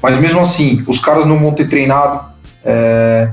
[0.00, 2.24] Mas mesmo assim, os caras não vão ter treinado.
[2.64, 3.30] É,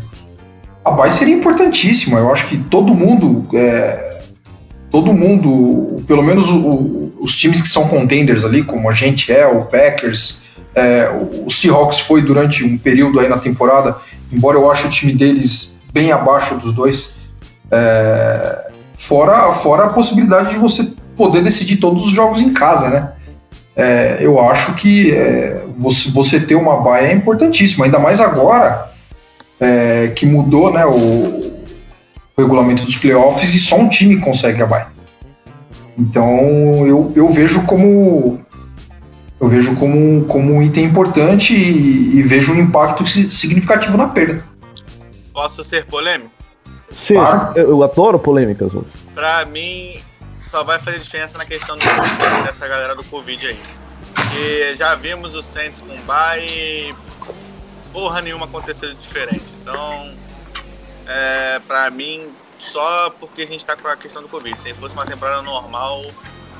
[0.84, 2.20] a bye seria importantíssima.
[2.20, 4.20] Eu acho que todo mundo, é,
[4.90, 9.32] todo mundo, pelo menos o- o- os times que são contenders ali, como a gente
[9.32, 10.42] é, o Packers,
[10.76, 11.10] é,
[11.46, 13.98] o Seahawks foi durante um período aí na temporada,
[14.32, 17.14] embora eu ache o time deles bem abaixo dos dois,
[17.72, 23.12] é, fora, fora a possibilidade de você poder decidir todos os jogos em casa, né?
[23.76, 28.92] É, eu acho que é, você, você ter uma baia é importantíssimo, ainda mais agora
[29.60, 31.54] é, que mudou né, o, o
[32.38, 34.88] regulamento dos playoffs e só um time consegue a baia.
[35.98, 36.28] Então
[36.88, 38.40] eu, eu vejo como
[39.44, 44.08] eu vejo como, como um item importante e, e vejo um impacto si- significativo na
[44.08, 44.44] perda.
[45.34, 46.32] Posso ser polêmico?
[46.92, 47.58] Sim, Claro.
[47.58, 48.74] eu, eu adoro polêmicas.
[48.74, 48.88] hoje.
[49.14, 50.00] Pra mim,
[50.50, 51.84] só vai fazer diferença na questão do,
[52.46, 53.60] dessa galera do Covid aí.
[54.38, 55.94] E já vimos o Saints com
[56.40, 56.94] e
[57.92, 59.44] porra nenhuma aconteceu de diferente.
[59.62, 60.14] Então,
[61.08, 64.58] é, pra mim, só porque a gente tá com a questão do Covid.
[64.60, 66.06] Se fosse uma temporada normal,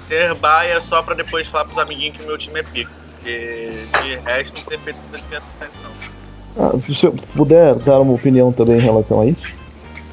[0.08, 0.36] ter
[0.66, 2.92] é só pra depois falar pros amiguinhos que o meu time é pico.
[3.16, 3.72] Porque
[4.04, 5.92] de resto não tem feito muita diferença não.
[6.56, 9.48] Ah, se eu puder dar uma opinião também em relação a isso,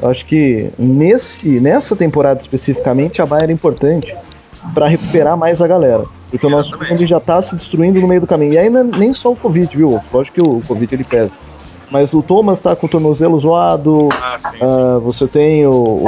[0.00, 4.16] eu acho que nesse, nessa temporada especificamente a Bayern era importante
[4.74, 6.04] para recuperar mais a galera.
[6.30, 8.52] Porque o nosso time já tá se destruindo no meio do caminho.
[8.52, 10.00] E ainda nem só o Covid, viu?
[10.12, 11.32] Lógico que o Covid ele pesa.
[11.90, 14.08] Mas o Thomas tá com o tornozelo zoado.
[14.12, 14.58] Ah, sim, sim.
[14.62, 16.06] ah, você tem o, o,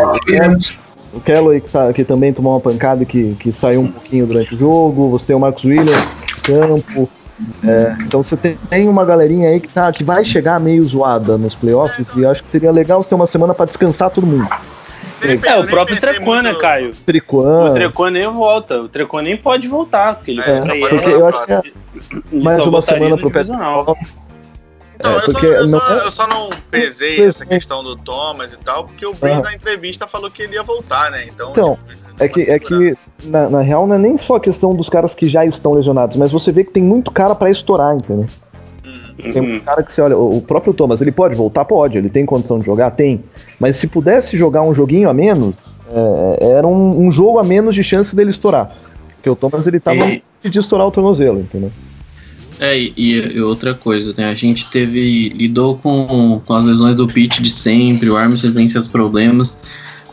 [1.13, 4.55] o Kelly que, tá, que também tomou uma pancada que, que saiu um pouquinho durante
[4.55, 5.11] o jogo.
[5.11, 7.11] Você tem o Marcos Williams no campo.
[7.65, 11.37] É, então você tem, tem uma galerinha aí que, tá, que vai chegar meio zoada
[11.37, 12.09] nos playoffs.
[12.17, 14.49] E eu acho que seria legal você ter uma semana para descansar todo mundo.
[15.21, 16.93] É, o próprio Trequan, né, Caio?
[17.07, 17.71] Triquan.
[17.71, 18.81] O Trequan nem volta.
[18.81, 21.63] O Trequan nem pode voltar, porque ele É, pode Porque eu acho que é
[22.33, 23.97] mais uma semana pro divisional.
[25.03, 27.47] Não, É, eu, só, porque eu, não só, é- eu só não pesei essa é.
[27.47, 29.51] questão do Thomas e tal, porque o Breeze Aham.
[29.51, 31.25] na entrevista falou que ele ia voltar, né?
[31.27, 32.91] Então, Então, tipo, É que, é que
[33.25, 36.17] na, na real, não é nem só a questão dos caras que já estão lesionados,
[36.17, 38.27] mas você vê que tem muito cara pra estourar, entendeu?
[38.85, 39.33] Uhum.
[39.33, 41.65] Tem um cara que você olha, o o próprio Thomas, ele pode voltar?
[41.65, 42.91] Pode, ele tem condição de jogar?
[42.93, 43.25] Tem.
[43.59, 45.55] Mas se pudesse jogar um joguinho a menos,
[46.41, 48.71] é, era um, um jogo a menos de chance dele estourar.
[49.17, 51.71] Porque o Thomas, ele tava E- de estourar o tornozelo, entendeu?
[52.65, 54.27] É, e, e outra coisa, né?
[54.29, 55.31] A gente teve.
[55.31, 59.59] lidou com, com as lesões do Pitt de sempre, o Armstead tem seus problemas.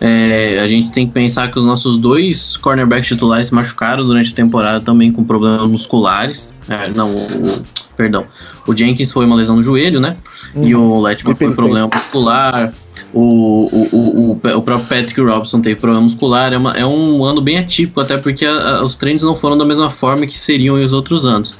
[0.01, 4.31] É, a gente tem que pensar que os nossos dois cornerbacks titulares se machucaram durante
[4.31, 6.51] a temporada também com problemas musculares.
[6.67, 7.61] É, não, o, o-
[7.95, 8.25] perdão.
[8.65, 10.15] O Jenkins foi uma lesão no joelho, né?
[10.55, 12.73] E o Letman foi um problema muscular.
[13.13, 16.53] O, o, o, o, próprio Patrick Robson teve problema muscular.
[16.53, 19.57] É, uma- é um ano bem atípico, até porque a- a- os treinos não foram
[19.57, 21.57] da mesma forma que seriam os outros anos.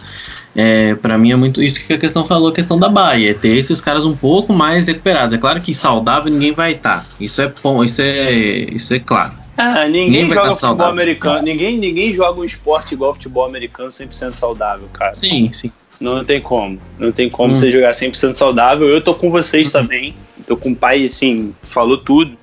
[0.56, 3.34] É, para mim é muito isso que a questão falou, a questão da Bahia, é
[3.34, 5.34] ter esses caras um pouco mais recuperados.
[5.34, 7.06] É claro que saudável ninguém vai estar.
[7.20, 9.34] Isso é bom, isso é, isso é claro.
[9.58, 10.94] Ah, ninguém Ninguém vai joga tá futebol saudável.
[10.94, 11.42] americano.
[11.42, 15.14] Ninguém, ninguém joga um esporte igual futebol americano 100% saudável, cara.
[15.14, 15.72] Sim, sim.
[16.00, 16.80] Não tem como.
[16.98, 17.58] Não tem como Hum.
[17.58, 18.88] você jogar 100% saudável.
[18.88, 20.16] Eu tô com vocês também.
[20.50, 22.38] O pai, assim, falou tudo.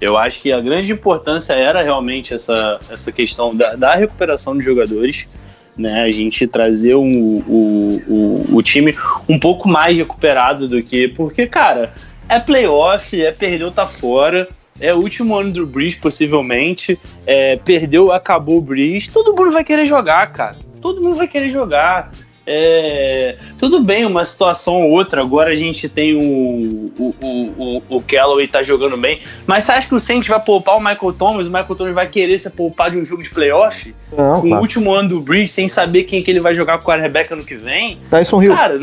[0.00, 4.64] Eu acho que a grande importância era realmente essa, essa questão da, da recuperação dos
[4.64, 5.28] jogadores.
[5.76, 8.94] Né, a gente trazer um, o, o, o time
[9.26, 11.08] um pouco mais recuperado do que.
[11.08, 11.94] Porque, cara,
[12.28, 14.48] é playoff, é perdeu, tá fora.
[14.80, 16.98] É o último ano do Breeze, possivelmente.
[17.26, 19.10] É, perdeu, acabou o Breeze.
[19.10, 20.56] Todo mundo vai querer jogar, cara.
[20.80, 22.10] Todo mundo vai querer jogar.
[22.52, 25.20] É, tudo bem, uma situação ou outra.
[25.20, 29.20] Agora a gente tem o, o, o, o, o Callaway tá jogando bem.
[29.46, 31.46] Mas você acha que o Saints vai poupar o Michael Thomas?
[31.46, 33.94] O Michael Thomas vai querer ser poupado de um jogo de playoff?
[34.16, 36.82] Não, Com o último ano do Breeze, sem saber quem que ele vai jogar com
[36.82, 38.00] o quarterback ano que vem?
[38.10, 38.52] Tyson Hill.
[38.52, 38.80] Cara,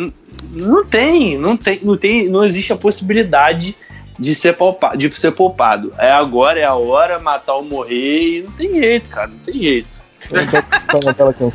[0.54, 3.76] não tem, não tem, não tem, não existe a possibilidade
[4.18, 5.92] de ser poupado, de ser poupado.
[5.98, 9.60] É agora, é a hora, matar ou morrer, e não tem jeito, cara, não tem
[9.60, 10.07] jeito.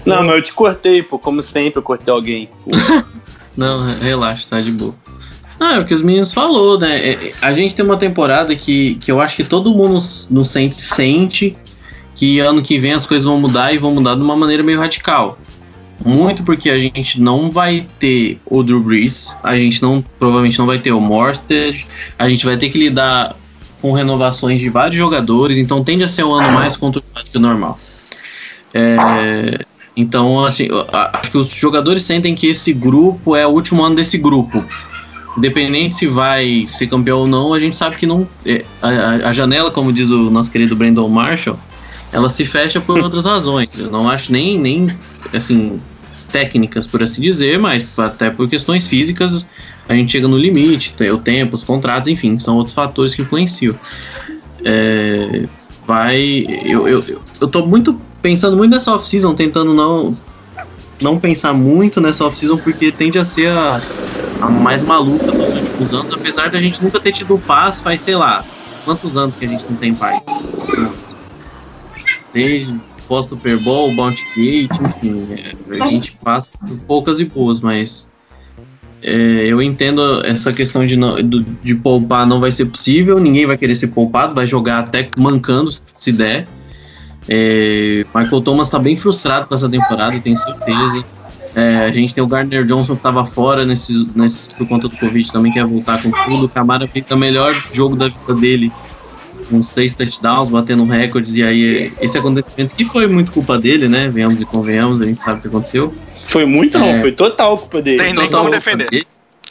[0.07, 2.49] Não, mas eu te cortei, pô, como sempre eu cortei alguém.
[3.57, 4.95] Não, relaxa, tá de boa.
[5.61, 6.99] Ah, é o que os meninos falou, né?
[6.99, 10.45] É, é, A gente tem uma temporada que, que eu acho que todo mundo no
[10.45, 11.57] sente, sente
[12.15, 14.81] que ano que vem as coisas vão mudar e vão mudar de uma maneira meio
[14.81, 15.39] radical.
[16.05, 20.67] Muito porque a gente não vai ter o Drew Brees, a gente não provavelmente não
[20.67, 21.87] vai ter o Morstead,
[22.19, 23.37] a gente vai ter que lidar
[23.81, 27.41] com renovações de vários jogadores, então tende a ser um ano mais conturbado que o
[27.41, 27.79] normal.
[28.75, 29.65] É,
[29.97, 30.69] então, assim,
[31.13, 34.65] acho que os jogadores sentem que esse grupo é o último ano desse grupo.
[35.37, 38.29] Independente se vai ser campeão ou não, a gente sabe que não.
[38.45, 41.59] é, a, a- janela, como diz o nosso querido Brandon Marshall,
[42.13, 43.79] ela se fecha por outras razões.
[43.79, 44.95] Eu não acho nem, nem
[45.33, 45.81] assim,
[46.31, 49.45] técnicas, por assim dizer, mas até por questões físicas
[49.89, 53.75] a gente chega no limite, o tempo, os contratos, enfim, são outros fatores que influenciam.
[54.65, 55.45] É,
[55.87, 56.47] vai.
[56.65, 60.17] Eu, eu, eu- eu tô muito pensando muito nessa off-season, tentando não,
[61.01, 63.83] não pensar muito nessa off-season, porque tende a ser a,
[64.41, 68.15] a mais maluca dos últimos anos, apesar da gente nunca ter tido paz, faz, sei
[68.15, 68.45] lá,
[68.85, 70.23] quantos anos que a gente não tem paz?
[72.33, 77.61] Desde pós Super Bowl, Bounty Gate, enfim, é, a gente passa por poucas e boas,
[77.61, 78.09] mas
[79.03, 79.13] é,
[79.47, 83.59] eu entendo essa questão de, não, do- de poupar não vai ser possível, ninguém vai
[83.59, 86.47] querer ser poupado, vai jogar até mancando se der.
[87.29, 91.03] É, Michael Thomas tá bem frustrado com essa temporada, eu tenho certeza.
[91.55, 94.97] É, a gente tem o Gardner Johnson que tava fora nesse, nesse, por conta do
[94.97, 96.47] Covid também, quer voltar com tudo.
[96.47, 98.73] O Camara fica o melhor jogo da vida dele
[99.51, 104.09] com seis touchdowns, batendo recordes, e aí esse acontecimento que foi muito culpa dele, né?
[104.09, 105.93] Venhamos e convenhamos, a gente sabe o que aconteceu.
[106.25, 106.99] Foi muito, não, É.
[107.01, 107.99] foi total culpa dele.
[107.99, 108.89] Tem nem Total como defender.
[108.89, 109.07] dele.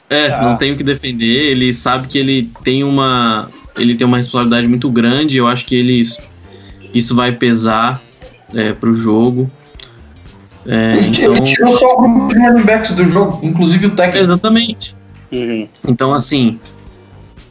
[0.10, 0.42] É, Ah.
[0.42, 1.52] não tem o que defender.
[1.52, 3.50] Ele sabe que ele tem uma.
[3.78, 5.38] Ele tem uma responsabilidade muito grande.
[5.38, 6.02] Eu acho que ele,
[6.94, 8.02] isso vai pesar
[8.54, 9.50] é, pro jogo.
[10.66, 13.90] É, Ele, então, ele tirou só o grupo de running backs do jogo, inclusive o
[13.92, 14.24] técnico.
[14.24, 14.96] exatamente.
[15.32, 15.68] Uhum.
[15.88, 16.60] Então, assim.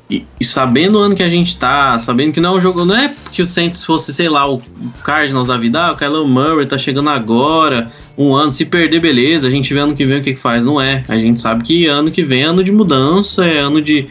[0.09, 2.85] E, e sabendo o ano que a gente tá, sabendo que não é um jogo.
[2.85, 4.61] Não é que o Saints fosse, sei lá, o
[5.05, 9.47] Cardinals da vida, ah, o Kyler Murray tá chegando agora, um ano, se perder, beleza,
[9.47, 10.65] a gente vê ano que vem o que, que faz.
[10.65, 11.05] Não é.
[11.09, 14.09] A gente sabe que ano que vem é ano de mudança, é ano de,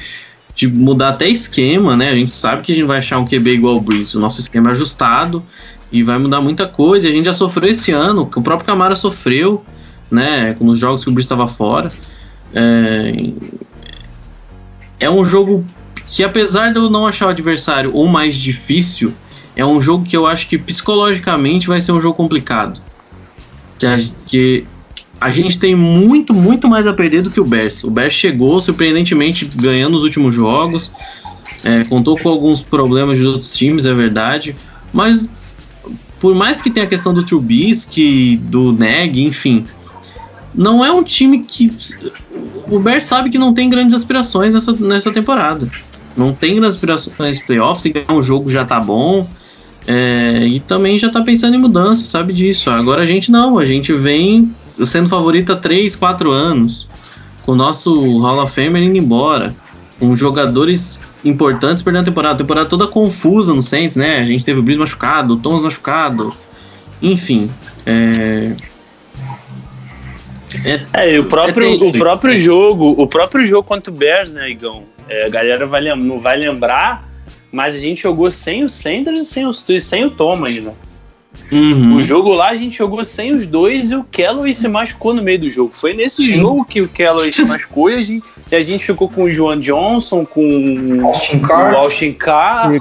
[0.56, 2.10] de mudar até esquema, né?
[2.10, 4.18] A gente sabe que a gente vai achar um QB igual o Breeze.
[4.18, 5.44] O nosso esquema é ajustado
[5.92, 7.08] e vai mudar muita coisa.
[7.08, 9.64] A gente já sofreu esse ano, o próprio Camara sofreu,
[10.12, 10.56] né?
[10.60, 11.90] Nos jogos que o Breeze estava fora.
[12.54, 13.32] É,
[15.00, 15.66] é um jogo
[16.06, 19.14] que, apesar de eu não achar o adversário o mais difícil,
[19.56, 22.82] é um jogo que eu acho que psicologicamente vai ser um jogo complicado.
[23.78, 23.98] Que a,
[24.28, 24.66] que
[25.20, 27.84] a gente tem muito, muito mais a perder do que o Bears.
[27.84, 30.92] O Bears chegou, surpreendentemente, ganhando os últimos jogos.
[31.64, 34.56] é, contou com alguns problemas de outros times, é verdade.
[34.94, 35.28] Mas,
[36.22, 39.66] por mais que tenha a questão do Trubisky, do Neg, enfim,
[40.56, 41.72] não é um time que.
[42.72, 45.70] O Bears sabe que não tem grandes aspirações nessa, nessa temporada.
[46.16, 47.82] Não tem grandes aspirações playoffs.
[47.82, 49.28] Se ganhar um jogo já tá bom.
[49.86, 52.70] É, e também já tá pensando em mudança, sabe disso.
[52.70, 54.54] Agora a gente não, a gente vem
[54.86, 56.88] sendo favorito há 3, 4 anos.
[57.44, 59.56] Com o nosso Hall of Famer indo embora.
[60.00, 62.36] Com jogadores importantes perdendo a temporada.
[62.36, 64.20] A temporada toda confusa no Saints, né?
[64.20, 66.34] A gente teve o Breeze machucado, o Thomas machucado.
[67.02, 67.52] Enfim.
[67.86, 68.54] É,
[70.64, 74.32] é É, e o próprio, É o próprio jogo, o próprio jogo contra o Bears,
[74.32, 74.84] né, Igão?
[75.08, 77.08] É, a galera vai, não vai lembrar,
[77.52, 80.72] mas a gente jogou sem o Sanders e sem, os, e sem o Thomas, né?
[81.52, 81.96] Uhum.
[81.96, 85.22] O jogo lá a gente jogou sem os dois e o Calloway se machucou no
[85.22, 85.72] meio do jogo.
[85.74, 86.34] Foi nesse Sim.
[86.34, 89.32] jogo que o Calloway se machucou e a gente, e a gente ficou com o
[89.32, 92.72] Joan Johnson, com Austin o Carr, Austin Carr.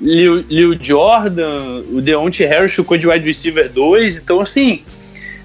[0.00, 4.82] Lil, Lil Jordan, o Deontay Harris ficou de wide receiver 2, então assim,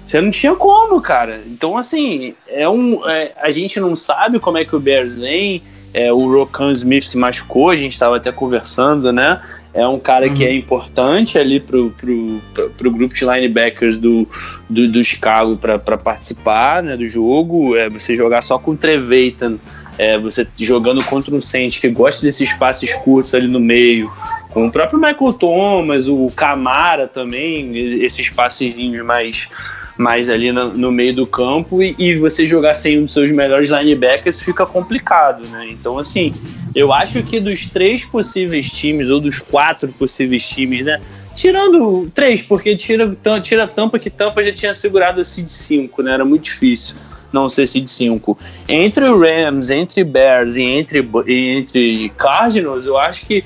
[0.06, 1.40] você não tinha como, cara.
[1.46, 5.62] Então assim, é um, é, a gente não sabe como é que o Bears vem,
[5.94, 9.40] é, o Rokan Smith se machucou, a gente estava até conversando, né?
[9.72, 14.28] É um cara que é importante ali pro, pro, pro, pro grupo de linebackers do,
[14.68, 17.76] do, do Chicago para participar né, do jogo.
[17.76, 19.56] É, você jogar só com o Trevathan,
[19.96, 24.12] é, você jogando contra um Saints que gosta desses passes curtos ali no meio,
[24.50, 29.48] com o próprio Michael Thomas, o Camara também, esses passezinhos mais,
[29.96, 33.30] mais ali no, no meio do campo, e, e você jogar sem um dos seus
[33.30, 35.68] melhores linebackers fica complicado, né?
[35.70, 36.34] Então, assim,
[36.74, 41.00] eu acho que dos três possíveis times, ou dos quatro possíveis times, né?
[41.34, 46.14] Tirando três, porque tira, tira Tampa, que Tampa já tinha segurado a Seed 5, né?
[46.14, 46.96] Era muito difícil
[47.32, 48.38] não ser Seed 5.
[48.68, 53.44] Entre Rams, entre Bears e entre, e entre Cardinals, eu acho que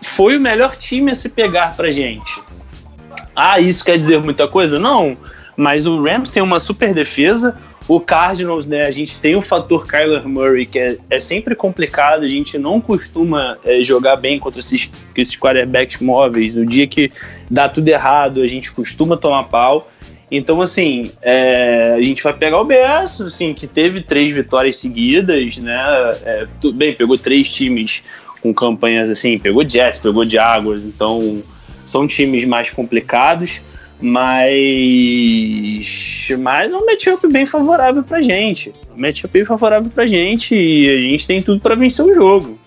[0.00, 2.40] foi o melhor time a se pegar pra gente.
[3.36, 4.78] Ah, isso quer dizer muita coisa?
[4.78, 5.16] Não,
[5.58, 7.58] mas o Rams tem uma super defesa.
[7.88, 12.22] O Cardinals, né, a gente tem o fator Kyler Murray, que é, é sempre complicado,
[12.22, 16.54] a gente não costuma é, jogar bem contra esses, esses quarterbacks móveis.
[16.54, 17.10] No dia que
[17.50, 19.90] dá tudo errado, a gente costuma tomar pau.
[20.30, 25.56] Então, assim, é, a gente vai pegar o Bears, assim, que teve três vitórias seguidas,
[25.56, 25.82] né?
[26.22, 28.02] É, tudo bem, pegou três times
[28.40, 31.42] com campanhas assim, pegou Jets, pegou Jaguars, então
[31.84, 33.60] são times mais complicados,
[34.00, 35.88] mas
[36.38, 38.72] mas é um matchup bem favorável pra gente.
[38.94, 42.58] Um matchup bem favorável pra gente e a gente tem tudo pra vencer o jogo.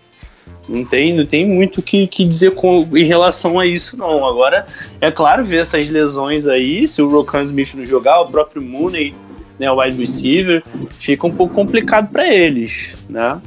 [0.68, 4.26] Não tem, não tem muito o que, que dizer com, em relação a isso, não.
[4.26, 4.66] Agora,
[5.00, 9.14] é claro, ver essas lesões aí, se o Rokan Smith não jogar, o próprio Mooney,
[9.60, 10.64] né, o wide receiver,
[10.98, 13.42] fica um pouco complicado para eles, né?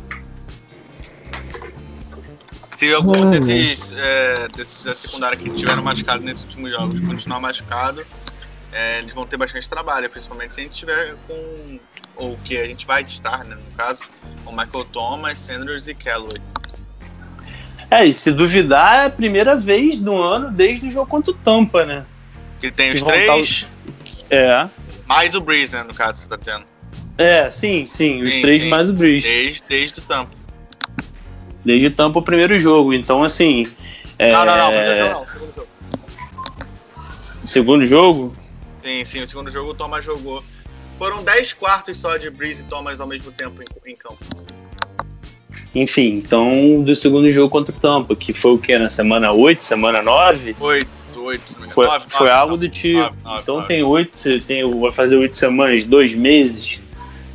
[2.85, 8.05] Se algum desses, é, desses da secundária que tiveram machucado nesses últimos jogos continuar machucado,
[8.71, 11.79] é, eles vão ter bastante trabalho, principalmente se a gente tiver com.
[12.17, 14.05] Ou que a gente vai estar, né, no caso,
[14.45, 16.41] com Michael Thomas, Sanders e Callaway.
[17.91, 21.35] É, e se duvidar, é a primeira vez no ano desde o jogo contra o
[21.35, 22.05] Tampa, né?
[22.61, 23.67] Que tem os Que três,
[24.31, 24.69] É.
[25.07, 26.65] mais o Breeze, né, no caso, você tá dizendo.
[27.17, 28.23] É, sim, sim.
[28.23, 28.69] Os Sim, três sim.
[28.69, 29.27] mais o Breeze.
[29.27, 30.44] Desde, desde o Tampa.
[31.65, 32.93] Desde Tampa o primeiro jogo.
[32.93, 33.67] Então, assim.
[34.19, 34.33] É...
[34.33, 35.69] Não, não, não, primeiro jogo não, segundo jogo.
[37.45, 38.37] Segundo jogo?
[38.83, 40.43] Sim, sim, o segundo jogo o Thomas jogou.
[40.99, 44.19] Foram 10 quartos só de Breeze e Thomas ao mesmo tempo em, em campo.
[45.75, 48.79] Enfim, então do segundo jogo contra o Tampa, que foi o que?
[48.79, 50.57] Na semana 8, semana 9?
[50.61, 51.75] 8, 8, se não me engano.
[51.75, 53.17] Foi, Nove, foi nove, algo nove, do tipo.
[53.43, 56.79] então tem oito, você tem, vai fazer oito semanas, dois meses.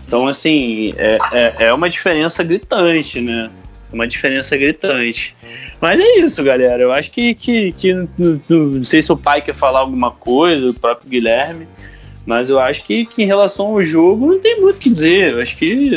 [0.07, 3.51] Então, assim, é, é, é uma diferença gritante, né?
[3.91, 5.35] Uma diferença gritante.
[5.81, 6.81] Mas é isso, galera.
[6.83, 10.69] Eu acho que, que, que não, não- sei se o pai quer falar alguma coisa,
[10.69, 11.67] o próprio Guilherme.
[12.25, 15.33] Mas eu acho que, que em relação ao jogo não tem muito o que dizer.
[15.33, 15.89] Eu acho que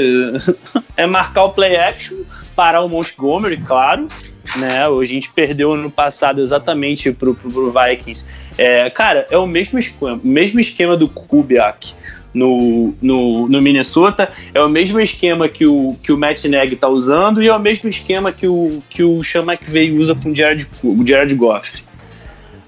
[0.96, 2.16] é marcar o play action,
[2.56, 4.08] parar o Montgomery, claro.
[4.56, 4.84] Né?
[4.86, 8.24] A gente perdeu ano passado exatamente pro, pro, pro Vikings.
[8.58, 11.94] É, cara, é o mesmo esquema, mesmo esquema do Kubiak
[12.34, 16.88] no, no, no Minnesota, é o mesmo esquema que o, que o Matt Nagy tá
[16.88, 20.34] usando e é o mesmo esquema que o, que o Sean McVay usa com o
[20.34, 21.84] Jared, o Jared Goff.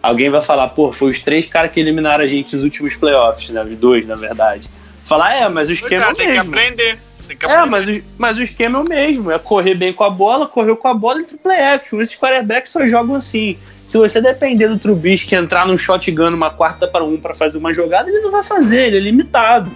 [0.03, 3.49] Alguém vai falar, pô, foi os três caras que eliminaram a gente nos últimos playoffs,
[3.49, 3.62] né?
[3.62, 4.68] Os dois, na verdade.
[5.03, 6.51] Falar, é, mas o Pois esquema é, é, o tem que mesmo.
[6.51, 6.99] aprender.
[7.41, 9.31] É, mas o, mas o esquema é o mesmo.
[9.31, 12.01] É correr bem com a bola, correu com a bola e play action.
[12.01, 13.57] Esses quarterbacks só jogam assim.
[13.87, 17.72] Se você depender do Trubisky entrar num shotgun numa quarta para um para fazer uma
[17.72, 19.70] jogada, ele não vai fazer, ele é limitado.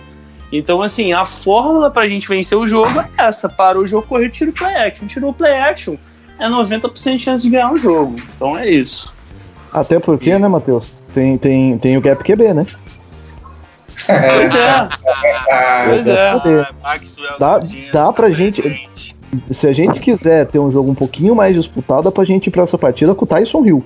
[0.50, 3.48] Então, assim, a fórmula pra gente vencer o jogo é essa.
[3.48, 5.06] Parou o jogo, correu, tira o play action.
[5.06, 5.96] Tirou o play action,
[6.38, 8.16] é 90% de chance de ganhar o jogo.
[8.34, 9.14] Então é isso.
[9.72, 10.94] Até porque, né, Matheus?
[11.12, 12.66] Tem, tem, tem o Gap QB, né?
[14.06, 14.88] Pois é,
[15.88, 16.28] pois é.
[16.30, 17.60] Ah, Maxwell, Dá-
[17.92, 19.16] dá pra gente- presente.
[19.52, 22.50] Se a gente quiser ter um jogo um pouquinho mais disputado, dá pra gente ir
[22.50, 23.84] pra essa partida com o Tyson Hill.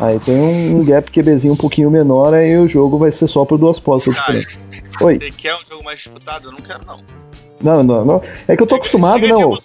[0.00, 3.44] Aí tem um, um gap QBzinho um pouquinho menor, aí o jogo vai ser só
[3.44, 4.58] por duas postas Cara, diferentes.
[5.00, 5.18] Oi.
[5.20, 6.48] Você quer um jogo mais disputado?
[6.48, 6.96] Eu não quero, não.
[7.62, 8.22] Não, não, não.
[8.48, 9.38] É que eu tô acostumado, não.
[9.40, 9.58] Não,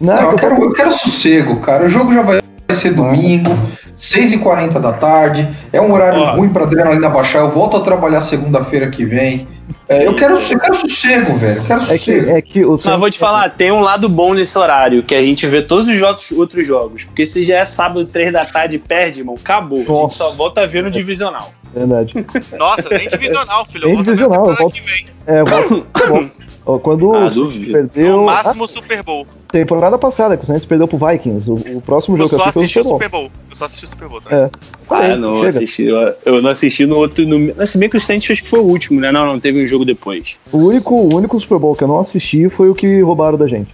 [0.00, 1.84] Não, é que eu quero, eu quero sossego, cara.
[1.84, 2.40] O jogo já vai
[2.74, 3.50] ser domingo,
[3.96, 5.48] 6h40 da tarde.
[5.72, 6.32] É um horário Ó.
[6.36, 7.38] ruim pra adrenalina baixar.
[7.40, 9.48] Eu volto a trabalhar segunda-feira que vem.
[9.88, 11.60] É, eu, quero, eu quero sossego, velho.
[11.60, 12.30] Eu quero É que, sossego.
[12.30, 15.22] é que o Mas vou te falar, tem um lado bom nesse horário, que a
[15.22, 17.04] gente vê todos os outros jogos.
[17.04, 19.78] Porque se já é sábado, três da tarde e perde, irmão, acabou.
[19.78, 20.16] A gente Nossa.
[20.16, 21.52] só volta a ver no divisional.
[21.74, 22.12] Verdade.
[22.58, 23.86] Nossa, nem divisional, filho.
[23.88, 25.06] Nem Eu volto divisional, na eu volto- que vem.
[25.26, 25.68] É, volta-
[26.08, 28.16] volta- ó, quando Ah, o Saints perdeu.
[28.16, 29.26] No máximo Super Bowl.
[29.50, 31.48] temporada passada, que o Saints perdeu pro Vikings.
[31.48, 33.22] O, o próximo Eu jogo que eu só assisti foi o o Super Bowl.
[33.22, 33.30] Bowl.
[33.50, 34.36] Eu só assisti o Super Bowl, tá?
[34.36, 34.50] É.
[34.86, 35.48] Falei, ah, não chega.
[35.48, 35.82] assisti.
[35.84, 37.24] Eu, eu não assisti no outro.
[37.26, 39.10] No, se bem que o Saints acho que foi o último, né?
[39.12, 40.36] Não, não teve um jogo depois.
[40.52, 43.46] O único, o único Super Bowl que eu não assisti foi o que roubaram da
[43.46, 43.72] gente.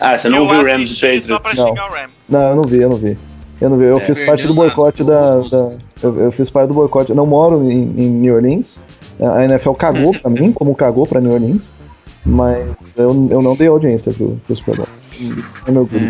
[0.00, 1.74] Ah, você não eu viu o Rams e assisti só pra Patriots?
[1.76, 1.86] Não.
[1.86, 2.10] o Rams.
[2.28, 3.16] Não, eu não vi, eu não vi.
[3.60, 3.84] Eu não vi.
[3.84, 5.38] Eu É, fiz parte do boicote da.
[5.40, 5.70] da-
[6.02, 7.10] eu, eu fiz parte do boicote.
[7.10, 8.78] Eu não moro em, em New Orleans.
[9.20, 11.70] A NFL cagou pra mim, como cagou pra New Orleans.
[12.26, 12.58] Mas
[12.96, 14.88] eu, eu não dei audiência pro, pro Super Bowl.
[15.66, 16.06] É meu grupo.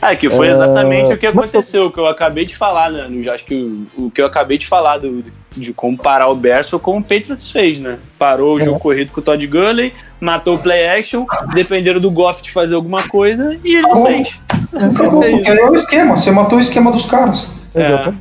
[0.00, 3.06] É, que foi É, exatamente o que aconteceu, o que eu acabei de falar, né?
[3.30, 3.54] Acho que
[3.96, 5.22] o, o que eu acabei de falar do,
[5.54, 7.98] de como parar o Bears foi como o Patriots fez, né?
[8.18, 8.64] Parou o É.
[8.64, 12.74] jogo corrido com o Todd Gurley, matou o play action, dependeram do Goff de fazer
[12.74, 14.34] alguma coisa e ele não fez.
[14.74, 16.16] É é o esquema.
[16.16, 17.50] Você matou o esquema dos caras.
[17.74, 18.14] Exato.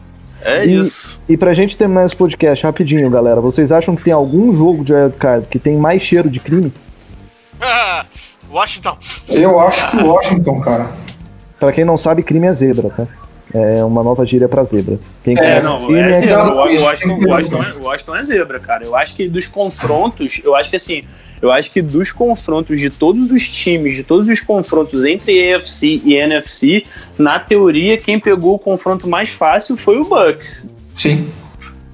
[0.43, 1.19] É E- isso.
[1.29, 4.93] E pra gente terminar esse podcast rapidinho, galera, vocês acham que tem algum jogo de
[4.93, 6.73] wildcard que tem mais cheiro de crime?
[8.51, 8.97] Washington.
[9.29, 10.89] Eu acho que o Washington, cara.
[11.59, 13.07] Pra quem não sabe, crime é zebra, tá?
[13.53, 14.99] É uma nova gíria pra zebra.
[15.23, 16.53] Quem É, não, crime é zebra.
[16.53, 18.85] O, o, Washington, o, Washington é, o Washington é zebra, cara.
[18.85, 21.03] Eu acho que dos confrontos, eu acho que assim,
[21.41, 26.01] eu acho que dos confrontos de todos os times, de todos os confrontos entre AFC
[26.05, 26.85] e NFC,
[27.17, 30.69] na teoria, quem pegou o confronto mais fácil foi o Bucks.
[30.95, 31.27] Sim.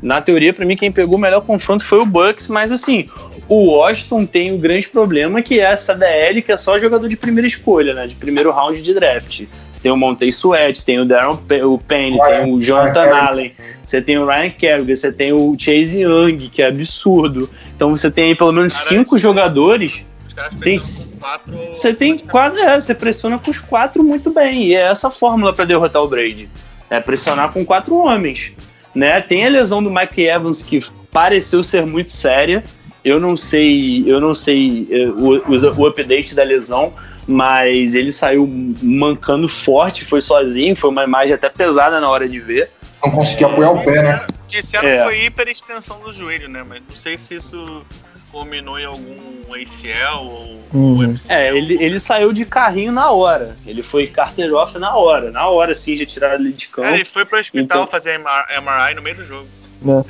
[0.01, 3.09] Na teoria, pra mim, quem pegou o melhor confronto foi o Bucks, mas assim,
[3.47, 7.15] o Washington tem o grande problema que é essa DL, que é só jogador de
[7.15, 8.05] primeira escolha, né?
[8.05, 9.45] De primeiro round de draft.
[9.77, 13.15] Você tem o Montez Sweat, tem o Darren o Penny, Ryan- tem o Jonathan Ryan
[13.15, 13.51] Allen,
[13.85, 17.47] você tem o Ryan Kerrigan, você tem o Chase Young, que é absurdo.
[17.75, 20.03] Então você tem aí pelo menos Cara, cinco jogadores.
[20.27, 20.79] Os caras Tem-
[21.19, 21.57] quatro.
[21.71, 24.63] Você tem quatro, é, você pressiona com os quatro muito bem.
[24.63, 26.49] E é essa a fórmula para derrotar o Brady.
[26.89, 28.53] É pressionar com quatro homens.
[28.95, 29.21] Né?
[29.21, 32.63] Tem a lesão do Mike Evans que pareceu ser muito séria.
[33.05, 36.93] Eu não sei, eu não sei eh, o, o, o update da lesão,
[37.27, 38.47] mas ele saiu
[38.81, 42.71] mancando forte, foi sozinho, foi uma imagem até pesada na hora de ver.
[43.03, 44.25] Não consegui apoiar o pé, né?
[44.47, 44.97] Disseram É.
[44.97, 46.63] que foi hiperextensão do joelho, né?
[46.67, 47.85] Mas não sei se isso
[48.31, 49.15] culminou em algum
[49.53, 51.03] ACL ou Uhum.
[51.03, 51.33] MCL.
[51.33, 53.55] É, ele, ele saiu de carrinho na hora.
[53.65, 55.31] Ele foi Carter off na hora.
[55.31, 56.87] Na hora, sim, já tiraram ele de campo.
[56.87, 59.47] É, ele foi pro hospital Então- fazer MRI no meio do jogo.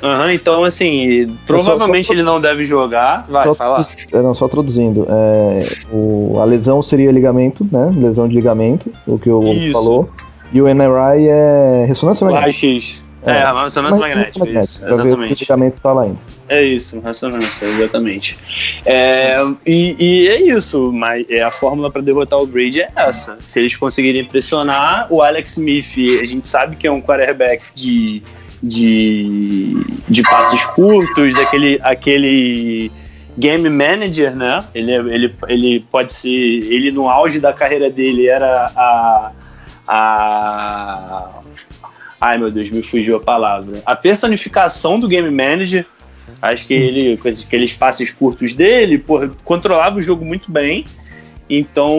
[0.02, 3.26] Aham, então assim, provavelmente só- ele não deve jogar.
[3.28, 3.86] Vai, Só- fala.
[4.12, 5.06] É, não, só traduzindo.
[5.10, 5.62] é,
[5.92, 7.92] o- a lesão seria ligamento, né?
[7.96, 9.72] Lesão de ligamento, o que o Isso.
[9.72, 10.08] falou.
[10.52, 12.66] E o MRI é ressonância magnética.
[12.66, 13.02] raio-x.
[13.26, 15.40] É, uma ressonância Mas magnética, magnética, isso, se o exatamente.
[15.40, 16.16] ligamento tá lá ainda.
[16.48, 18.38] É isso, ressonância, exatamente.
[18.86, 19.34] É,
[19.66, 23.36] e, e é isso, mas é a fórmula para derrotar o Brady é essa.
[23.46, 28.22] Se eles conseguirem pressionar, o Alex Smith, a gente sabe que é um quarterback de,
[28.62, 29.76] de,
[30.08, 32.90] de passes curtos, aquele, aquele
[33.36, 34.64] game manager, né?
[34.74, 36.28] Ele, ele, ele pode ser.
[36.28, 39.32] Ele no auge da carreira dele era a.
[39.86, 41.30] a
[42.20, 43.80] Ai meu Deus, me fugiu a palavra.
[43.86, 45.86] A personificação do game manager.
[46.42, 50.84] Acho que ele, com aqueles passes curtos dele, porra, controlava o jogo muito bem.
[51.48, 51.98] Então,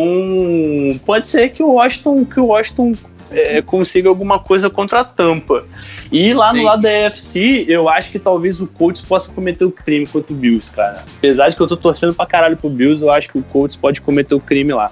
[1.06, 2.92] pode ser que o Washington, que o Washington
[3.32, 5.66] é, consiga alguma coisa contra a Tampa.
[6.12, 6.66] E lá no Sim.
[6.66, 10.36] lado da AFC, eu acho que talvez o Colts possa cometer o crime contra o
[10.36, 11.04] Bills, cara.
[11.18, 13.76] Apesar de que eu tô torcendo pra caralho pro Bills, eu acho que o Colts
[13.76, 14.92] pode cometer o crime lá.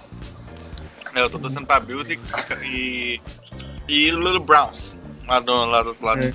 [1.16, 2.20] Eu tô torcendo pra Bills e,
[2.64, 3.22] e,
[3.88, 4.98] e Little Browns.
[5.28, 6.22] Lá do, lá do lado.
[6.22, 6.32] É.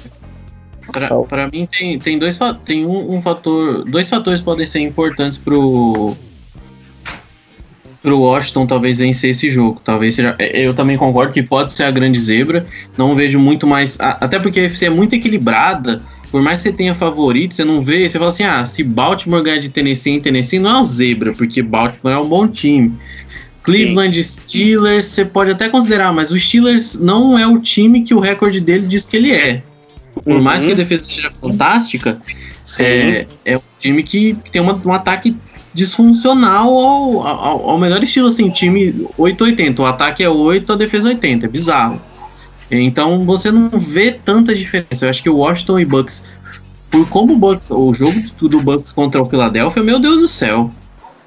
[0.90, 5.38] Pra, pra mim tem, tem dois tem um, um fator, dois fatores podem ser importantes
[5.38, 6.16] pro
[8.02, 9.80] pro Washington talvez vencer esse jogo.
[9.84, 12.66] Talvez seja, é, eu também concordo que pode ser a grande zebra.
[12.98, 16.02] Não vejo muito mais, até porque a FC é muito equilibrada.
[16.30, 19.42] Por mais que você tenha favorito, você não vê, você fala assim: "Ah, se Baltimore
[19.42, 22.92] ganhar de Tennessee em Tennessee não é uma zebra, porque Baltimore é um bom time".
[23.62, 28.18] Cleveland Steelers, você pode até considerar, mas o Steelers não é o time que o
[28.18, 29.62] recorde dele diz que ele é.
[30.24, 30.40] Por Uhum.
[30.42, 32.20] mais que a defesa seja fantástica,
[32.80, 35.36] é, é um time que tem uma- um ataque
[35.74, 39.82] disfuncional ao, ao, ao melhor estilo, assim, time 880.
[39.82, 42.00] O ataque é 8, a defesa é 80, é bizarro.
[42.70, 45.04] Então você não vê tanta diferença.
[45.04, 46.22] Eu acho que o Washington e Bucks,
[46.90, 50.70] por como o Bucks, o jogo do Bucks contra o Philadelphia, meu Deus do céu.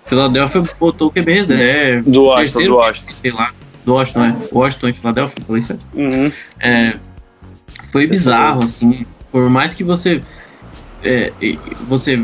[0.05, 2.09] Philadelphia botou o QB reserva.
[2.09, 3.15] Do Washington, terceiro, do Washington.
[3.15, 3.51] Sei lá.
[3.83, 4.35] Do Washington, é.
[4.51, 5.81] Washington e Philadelphia, falei certo.
[5.93, 6.31] Uhum.
[6.59, 6.95] É,
[7.91, 9.05] foi bizarro, assim.
[9.31, 10.21] Por mais que você.
[11.05, 11.31] É,
[11.87, 12.21] você.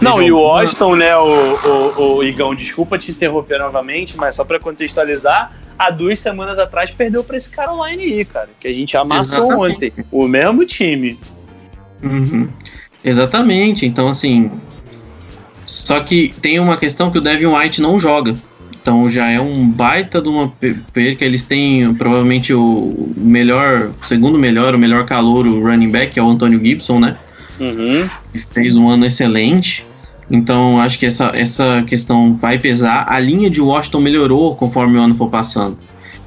[0.00, 1.54] Não, e o Washington, né, o,
[1.96, 6.90] o, o Igão, desculpa te interromper novamente, mas só pra contextualizar, há duas semanas atrás
[6.90, 9.74] perdeu pra esse Caroline aí, cara, que a gente amassou Exatamente.
[9.76, 9.92] ontem.
[10.10, 11.18] O mesmo time.
[12.02, 12.48] Uhum.
[13.04, 13.86] Exatamente.
[13.86, 14.50] Então, assim.
[15.64, 18.34] Só que tem uma questão que o Devin White não joga.
[18.82, 21.24] Então já é um baita de uma pe- perca.
[21.24, 26.18] Eles têm provavelmente o melhor, o segundo melhor, o melhor calor, o running back, que
[26.18, 27.16] é o Antônio Gibson, né?
[27.60, 28.08] Uhum.
[28.52, 29.86] fez um ano excelente.
[30.30, 33.06] Então, acho que essa, essa questão vai pesar.
[33.08, 35.78] A linha de Washington melhorou conforme o ano for passando.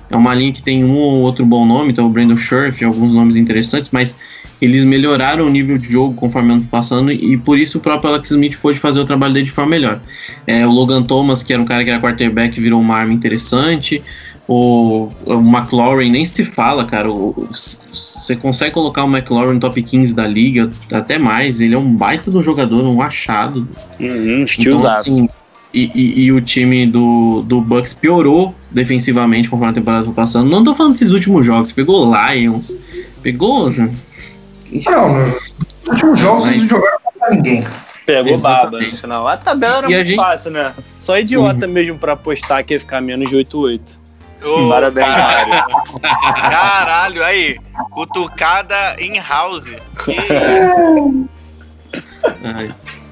[0.09, 3.11] É uma linha que tem um ou outro bom nome, então o Brandon Scherf alguns
[3.11, 4.15] nomes interessantes, mas
[4.61, 8.11] eles melhoraram o nível de jogo conforme o ano passando e por isso o próprio
[8.11, 9.99] Alex Smith pôde fazer o trabalho dele de forma melhor.
[10.47, 14.03] É, o Logan Thomas, que era um cara que era quarterback, virou uma arma interessante.
[14.47, 17.09] O, o McLaurin nem se fala, cara.
[17.91, 21.59] Você consegue colocar o McLaurin no top 15 da liga, até mais.
[21.61, 23.67] Ele é um baita do jogador, um achado.
[23.99, 25.27] Uhum, Então, assim,
[25.73, 30.49] e, e- e o time do, do Bucks piorou defensivamente conforme a temporada foi passando.
[30.49, 31.71] Não tô falando desses últimos jogos.
[31.71, 32.77] Pegou Lions,
[33.23, 33.71] pegou.
[33.71, 33.89] Não,
[34.71, 37.61] nos últimos jogos Mas- eles jogaram contra ninguém.
[37.63, 37.85] cara.
[38.05, 39.01] Pegou baba no Exatamente.
[39.01, 39.27] final.
[39.27, 40.73] A tabela era E muito gente- fácil, né?
[40.99, 43.99] Só idiota mesmo pra apostar que ia ficar menos de 8-8.
[44.45, 45.49] Ô, Parabéns, caralho.
[45.49, 45.99] Mário.
[46.35, 47.57] Caralho, aí.
[47.91, 49.65] Cutucada in house.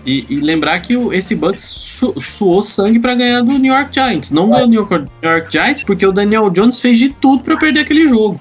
[0.06, 3.94] E, e lembrar que o, esse Bucks su- suou sangue pra ganhar do New York
[3.94, 4.32] Giants.
[4.32, 7.42] Não ganhou do New York, New York Giants porque o Daniel Jones fez de tudo
[7.42, 8.38] pra perder aquele jogo.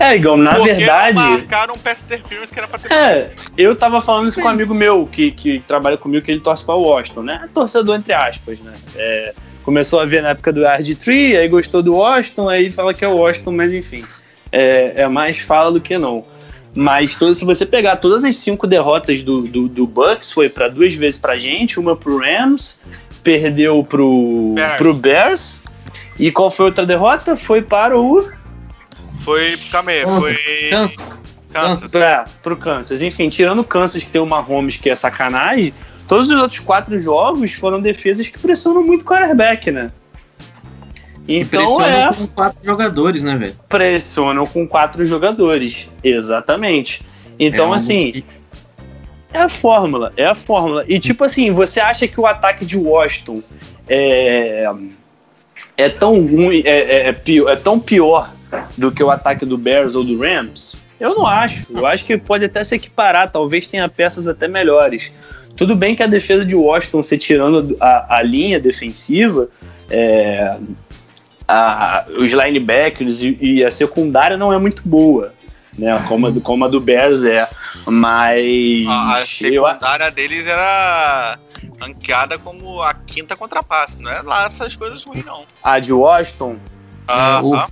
[0.00, 1.14] É, Igão, na Porque verdade.
[1.14, 2.90] marcaram um pass interference que era pra ter.
[2.90, 6.40] É, eu tava falando isso com um amigo meu que, que trabalha comigo, que ele
[6.40, 7.46] torce pra Washington, né?
[7.52, 8.72] Torcedor entre aspas, né?
[8.96, 13.04] É, começou a ver na época do RG3, aí gostou do Washington, aí fala que
[13.04, 14.04] é o Washington, mas enfim.
[14.50, 16.24] É, é mais fala do que não.
[16.74, 20.68] Mas todo- se você pegar todas as cinco derrotas do, do, do Bucks, foi pra
[20.68, 22.80] duas vezes pra gente, uma pro Rams,
[23.22, 24.76] perdeu pro Bears.
[24.78, 25.62] pro Bears.
[26.18, 27.36] E qual foi a outra derrota?
[27.36, 28.28] Foi para o.
[29.24, 29.56] Foi.
[29.70, 30.68] Calma aí, Kansas, foi.
[30.70, 31.20] Kansas.
[31.52, 31.90] Kansas.
[31.90, 33.02] Pra, pro Kansas.
[33.02, 35.72] Enfim, tirando o Kansas, que tem o Mahomes, que é sacanagem,
[36.12, 39.90] todos os outros quatro jogos foram defesas que pressionam muito o quarterback, né?
[41.26, 43.56] Então Impressionam é, com quatro jogadores, né, velho?
[43.66, 45.88] pressionam com quatro jogadores.
[46.04, 47.00] Exatamente.
[47.38, 48.24] Então, É assim, que-
[49.32, 50.84] é a fórmula, é a fórmula.
[50.86, 53.42] E tipo assim, você acha que o ataque de Washington
[53.88, 54.70] é,
[55.78, 58.30] é tão ruim, é, é, é pior, é tão pior
[58.76, 60.76] do que o ataque do Bears ou do Rams?
[61.00, 61.66] Eu não acho.
[61.70, 65.10] Eu acho que pode até se equiparar, talvez tenha peças até melhores.
[65.56, 69.48] Tudo bem que a defesa de Washington, se tirando a, a linha defensiva,
[69.90, 70.56] é,
[71.46, 75.32] a- os linebackers e, e a secundária não é muito boa.
[75.78, 76.02] né?
[76.08, 77.48] Como a do, como a do Bears é.
[77.86, 78.86] Mas.
[78.88, 79.24] A, a eu,
[79.66, 81.38] secundária deles era
[81.80, 84.00] ranqueada como a quinta contrapasse.
[84.00, 85.44] Não é lá essas coisas ruins, não.
[85.62, 86.56] a de Washington.
[87.06, 87.68] Ah, ah.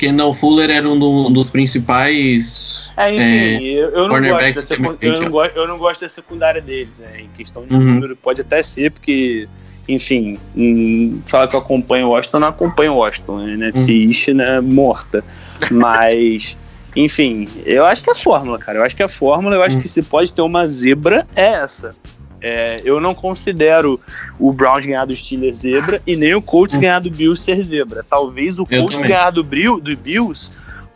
[0.00, 2.90] Kendall Fuller era um do- dos principais.
[2.96, 3.10] É,
[3.56, 7.20] enfim, eu, eu não eu, não gosto, eu não gosto da secundária deles, né?
[7.20, 7.80] Em questão de Uhum.
[7.80, 9.46] número, pode até ser, porque,
[9.86, 13.52] enfim, hum, fala que eu acompanho o Washington, não acompanho o Washington, né?
[13.54, 14.08] NFC Uhum.
[14.08, 14.60] East, né?
[14.60, 15.22] Morta.
[15.70, 16.56] Mas,
[16.96, 18.78] enfim, eu acho que é fórmula, cara.
[18.78, 19.82] Eu acho que é fórmula, eu acho Uhum.
[19.82, 21.94] que se pode ter uma zebra, é essa.
[22.42, 24.00] É, eu não considero
[24.38, 26.82] o Browns ganhar do Steelers zebra e nem o Colts Uhum.
[26.82, 28.04] ganhar do Bills ser zebra.
[28.08, 29.10] Talvez o Eu Colts também.
[29.16, 30.50] ganhar do, Bril- do Bills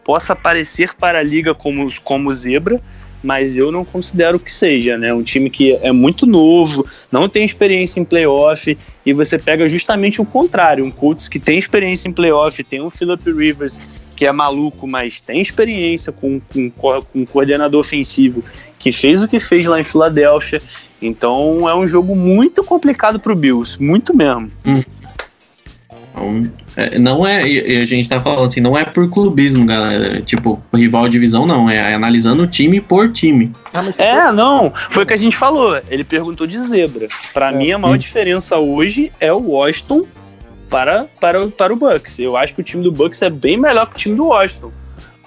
[0.04, 2.80] possa aparecer para a liga como, como zebra,
[3.22, 5.12] mas eu não considero que seja, né?
[5.14, 10.20] Um time que é muito novo, não tem experiência em playoff, e você pega justamente
[10.20, 13.80] o contrário, um Colts que tem experiência em playoff, tem um Philip Rivers
[14.14, 18.44] que é maluco, mas tem experiência com, com, co- com um coordenador ofensivo
[18.84, 20.60] que fez o que fez lá em Filadélfia.
[21.00, 24.50] Então é um jogo muito complicado pro Bills, muito mesmo.
[26.12, 27.42] Então, é, não é.
[27.42, 30.20] A gente tá falando assim, não é por clubismo, galera.
[30.22, 31.68] Tipo, rival de divisão, não.
[31.68, 33.50] É analisando time por time.
[33.72, 35.80] Ah, É, não, foi o que a gente falou.
[35.88, 37.08] Ele perguntou de zebra.
[37.32, 40.04] Pra mim, a maior diferença hoje é o Washington
[40.70, 42.18] para, para, o- para o Bucks.
[42.18, 44.70] Eu acho que o time do Bucks é bem melhor que o time do Washington.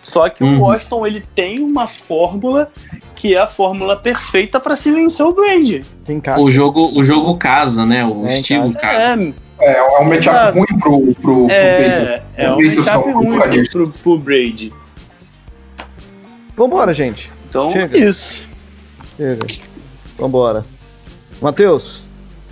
[0.08, 0.60] Só que Uhum.
[0.60, 2.72] o Washington ele tem uma fórmula
[3.16, 5.84] que é a fórmula perfeita para se vencer o Brady.
[6.24, 6.39] cara.
[6.39, 8.05] O jogo, o jogo casa, né?
[8.05, 9.22] O É, estilo casa.
[9.22, 10.58] É, É, é um matchup Exato.
[10.60, 11.51] ruim pro, pro, pro Patriots.
[11.51, 13.70] é, é um matchup ruim Buccaneers.
[13.70, 14.72] pro, pro Brady.
[16.55, 17.30] Vambora, gente.
[17.49, 17.97] Então, Chega.
[17.97, 18.47] isso.
[19.18, 19.45] Chega.
[20.18, 20.66] Vambora.
[21.41, 22.01] Matheus,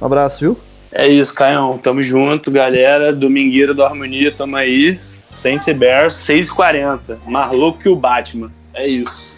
[0.02, 0.58] um abraço, viu?
[0.92, 1.78] É isso, Caião.
[1.78, 3.12] Tamo junto, galera.
[3.14, 5.00] Domingueira do Harmonia, tamo aí.
[5.36, 7.18] Saints e Bears, 6h40.
[7.28, 8.50] Mais louco que o Batman.
[8.74, 9.38] É isso.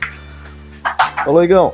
[1.26, 1.74] Falou, Igão.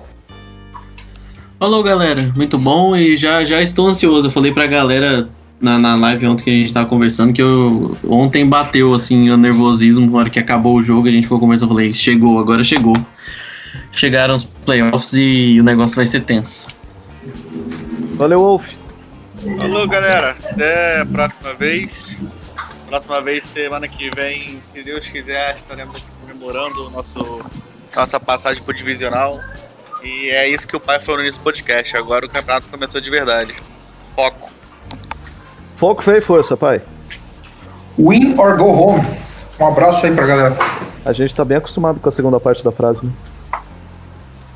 [1.59, 2.31] Falou, galera.
[2.35, 4.27] Muito bom e já, já estou ansioso.
[4.27, 7.97] Eu falei pra galera na, na live ontem que a gente tava conversando que eu,
[8.07, 11.09] ontem bateu assim o nervosismo na hora que acabou o jogo.
[11.09, 11.71] A gente ficou conversando.
[11.71, 12.95] Eu falei, chegou, agora chegou.
[13.91, 16.65] Chegaram os playoffs e o negócio vai ser tenso.
[18.15, 18.65] Valeu, Wolf.
[19.57, 20.37] Falou, galera.
[20.49, 22.15] Até a próxima vez.
[22.93, 27.41] Próxima vez, semana que vem, se Deus quiser, estaremos aqui comemorando o nosso,
[27.95, 29.39] nossa passagem pro divisional.
[30.03, 31.97] E é isso que o pai falou nesse podcast.
[31.97, 33.55] Agora o campeonato começou de verdade.
[34.15, 34.47] Foco.
[35.75, 36.83] Foco, fé e força, pai.
[37.97, 39.03] Win or go home.
[39.59, 40.55] Um abraço aí pra galera.
[41.03, 43.11] A gente tá bem acostumado com a segunda parte da frase, né?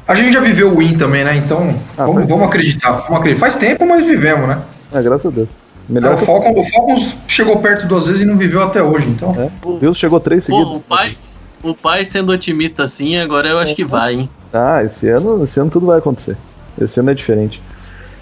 [0.07, 1.35] A gente já viveu o win também, né?
[1.37, 2.91] Então, Ah, vamos, vamos acreditar.
[2.97, 3.39] Vamos acreditar.
[3.39, 4.61] Faz tempo, mas vivemos, né?
[4.93, 5.49] É, graças a Deus.
[5.89, 8.81] É, Melhor o, que Falcon, o Falcons chegou perto duas vezes e não viveu até
[8.81, 9.35] hoje, então.
[9.39, 9.49] É.
[9.65, 10.75] o Bills chegou três seguidos.
[10.75, 11.15] o pai,
[11.63, 14.29] o pai sendo otimista assim, agora eu acho que vai, hein?
[14.53, 16.37] Ah, esse ano, esse ano tudo vai acontecer.
[16.79, 17.61] Esse ano é diferente.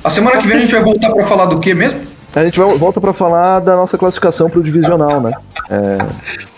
[0.04, 2.00] A semana que vem a gente vai voltar pra falar do que mesmo?
[2.34, 5.32] A gente vai, volta pra falar da nossa classificação pro divisional, né?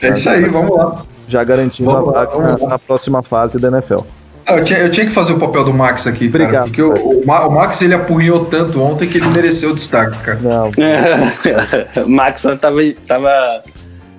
[0.02, 1.04] É isso aí, vamos lá.
[1.28, 4.00] Já garantindo Vamos a vaga na, na próxima fase da NFL.
[4.48, 6.44] Ah, eu, tinha, eu tinha que fazer o papel do Max aqui, cara.
[6.46, 9.76] Obrigado, Porque o, o Ma- o Max ele apurrinhou tanto ontem que ele mereceu o
[9.76, 10.40] destaque, cara.
[10.42, 10.72] Não,
[12.06, 13.62] o Maxon tava, tava.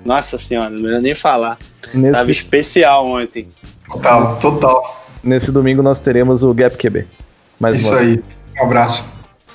[0.05, 1.57] Nossa senhora, não melhor nem falar.
[1.81, 3.47] Tava nesse, especial ontem.
[3.91, 5.03] Total, total.
[5.23, 7.07] nesse domingo nós teremos o Gap QB.
[7.59, 8.09] Mais Isso uma vez.
[8.09, 8.23] aí.
[8.61, 9.03] Um abraço.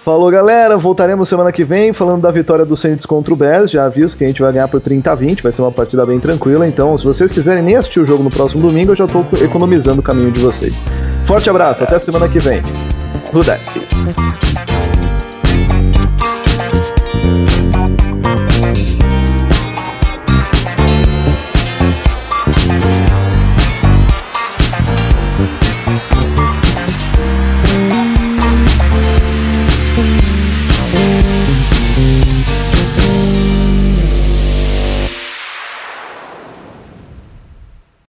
[0.04, 0.76] Falou, galera.
[0.76, 3.70] Voltaremos semana que vem falando da vitória do Saints contra o Bears.
[3.70, 5.42] Já aviso que a gente vai ganhar por 30 a 20.
[5.42, 6.68] Vai ser uma partida bem tranquila.
[6.68, 10.00] Então, se vocês quiserem nem assistir o jogo no próximo domingo, eu já tô economizando
[10.00, 10.74] o caminho de vocês.
[11.24, 11.84] Forte abraço.
[11.84, 12.60] Até semana que vem.
[13.32, 13.56] Rudé.
[13.56, 13.80] Sim.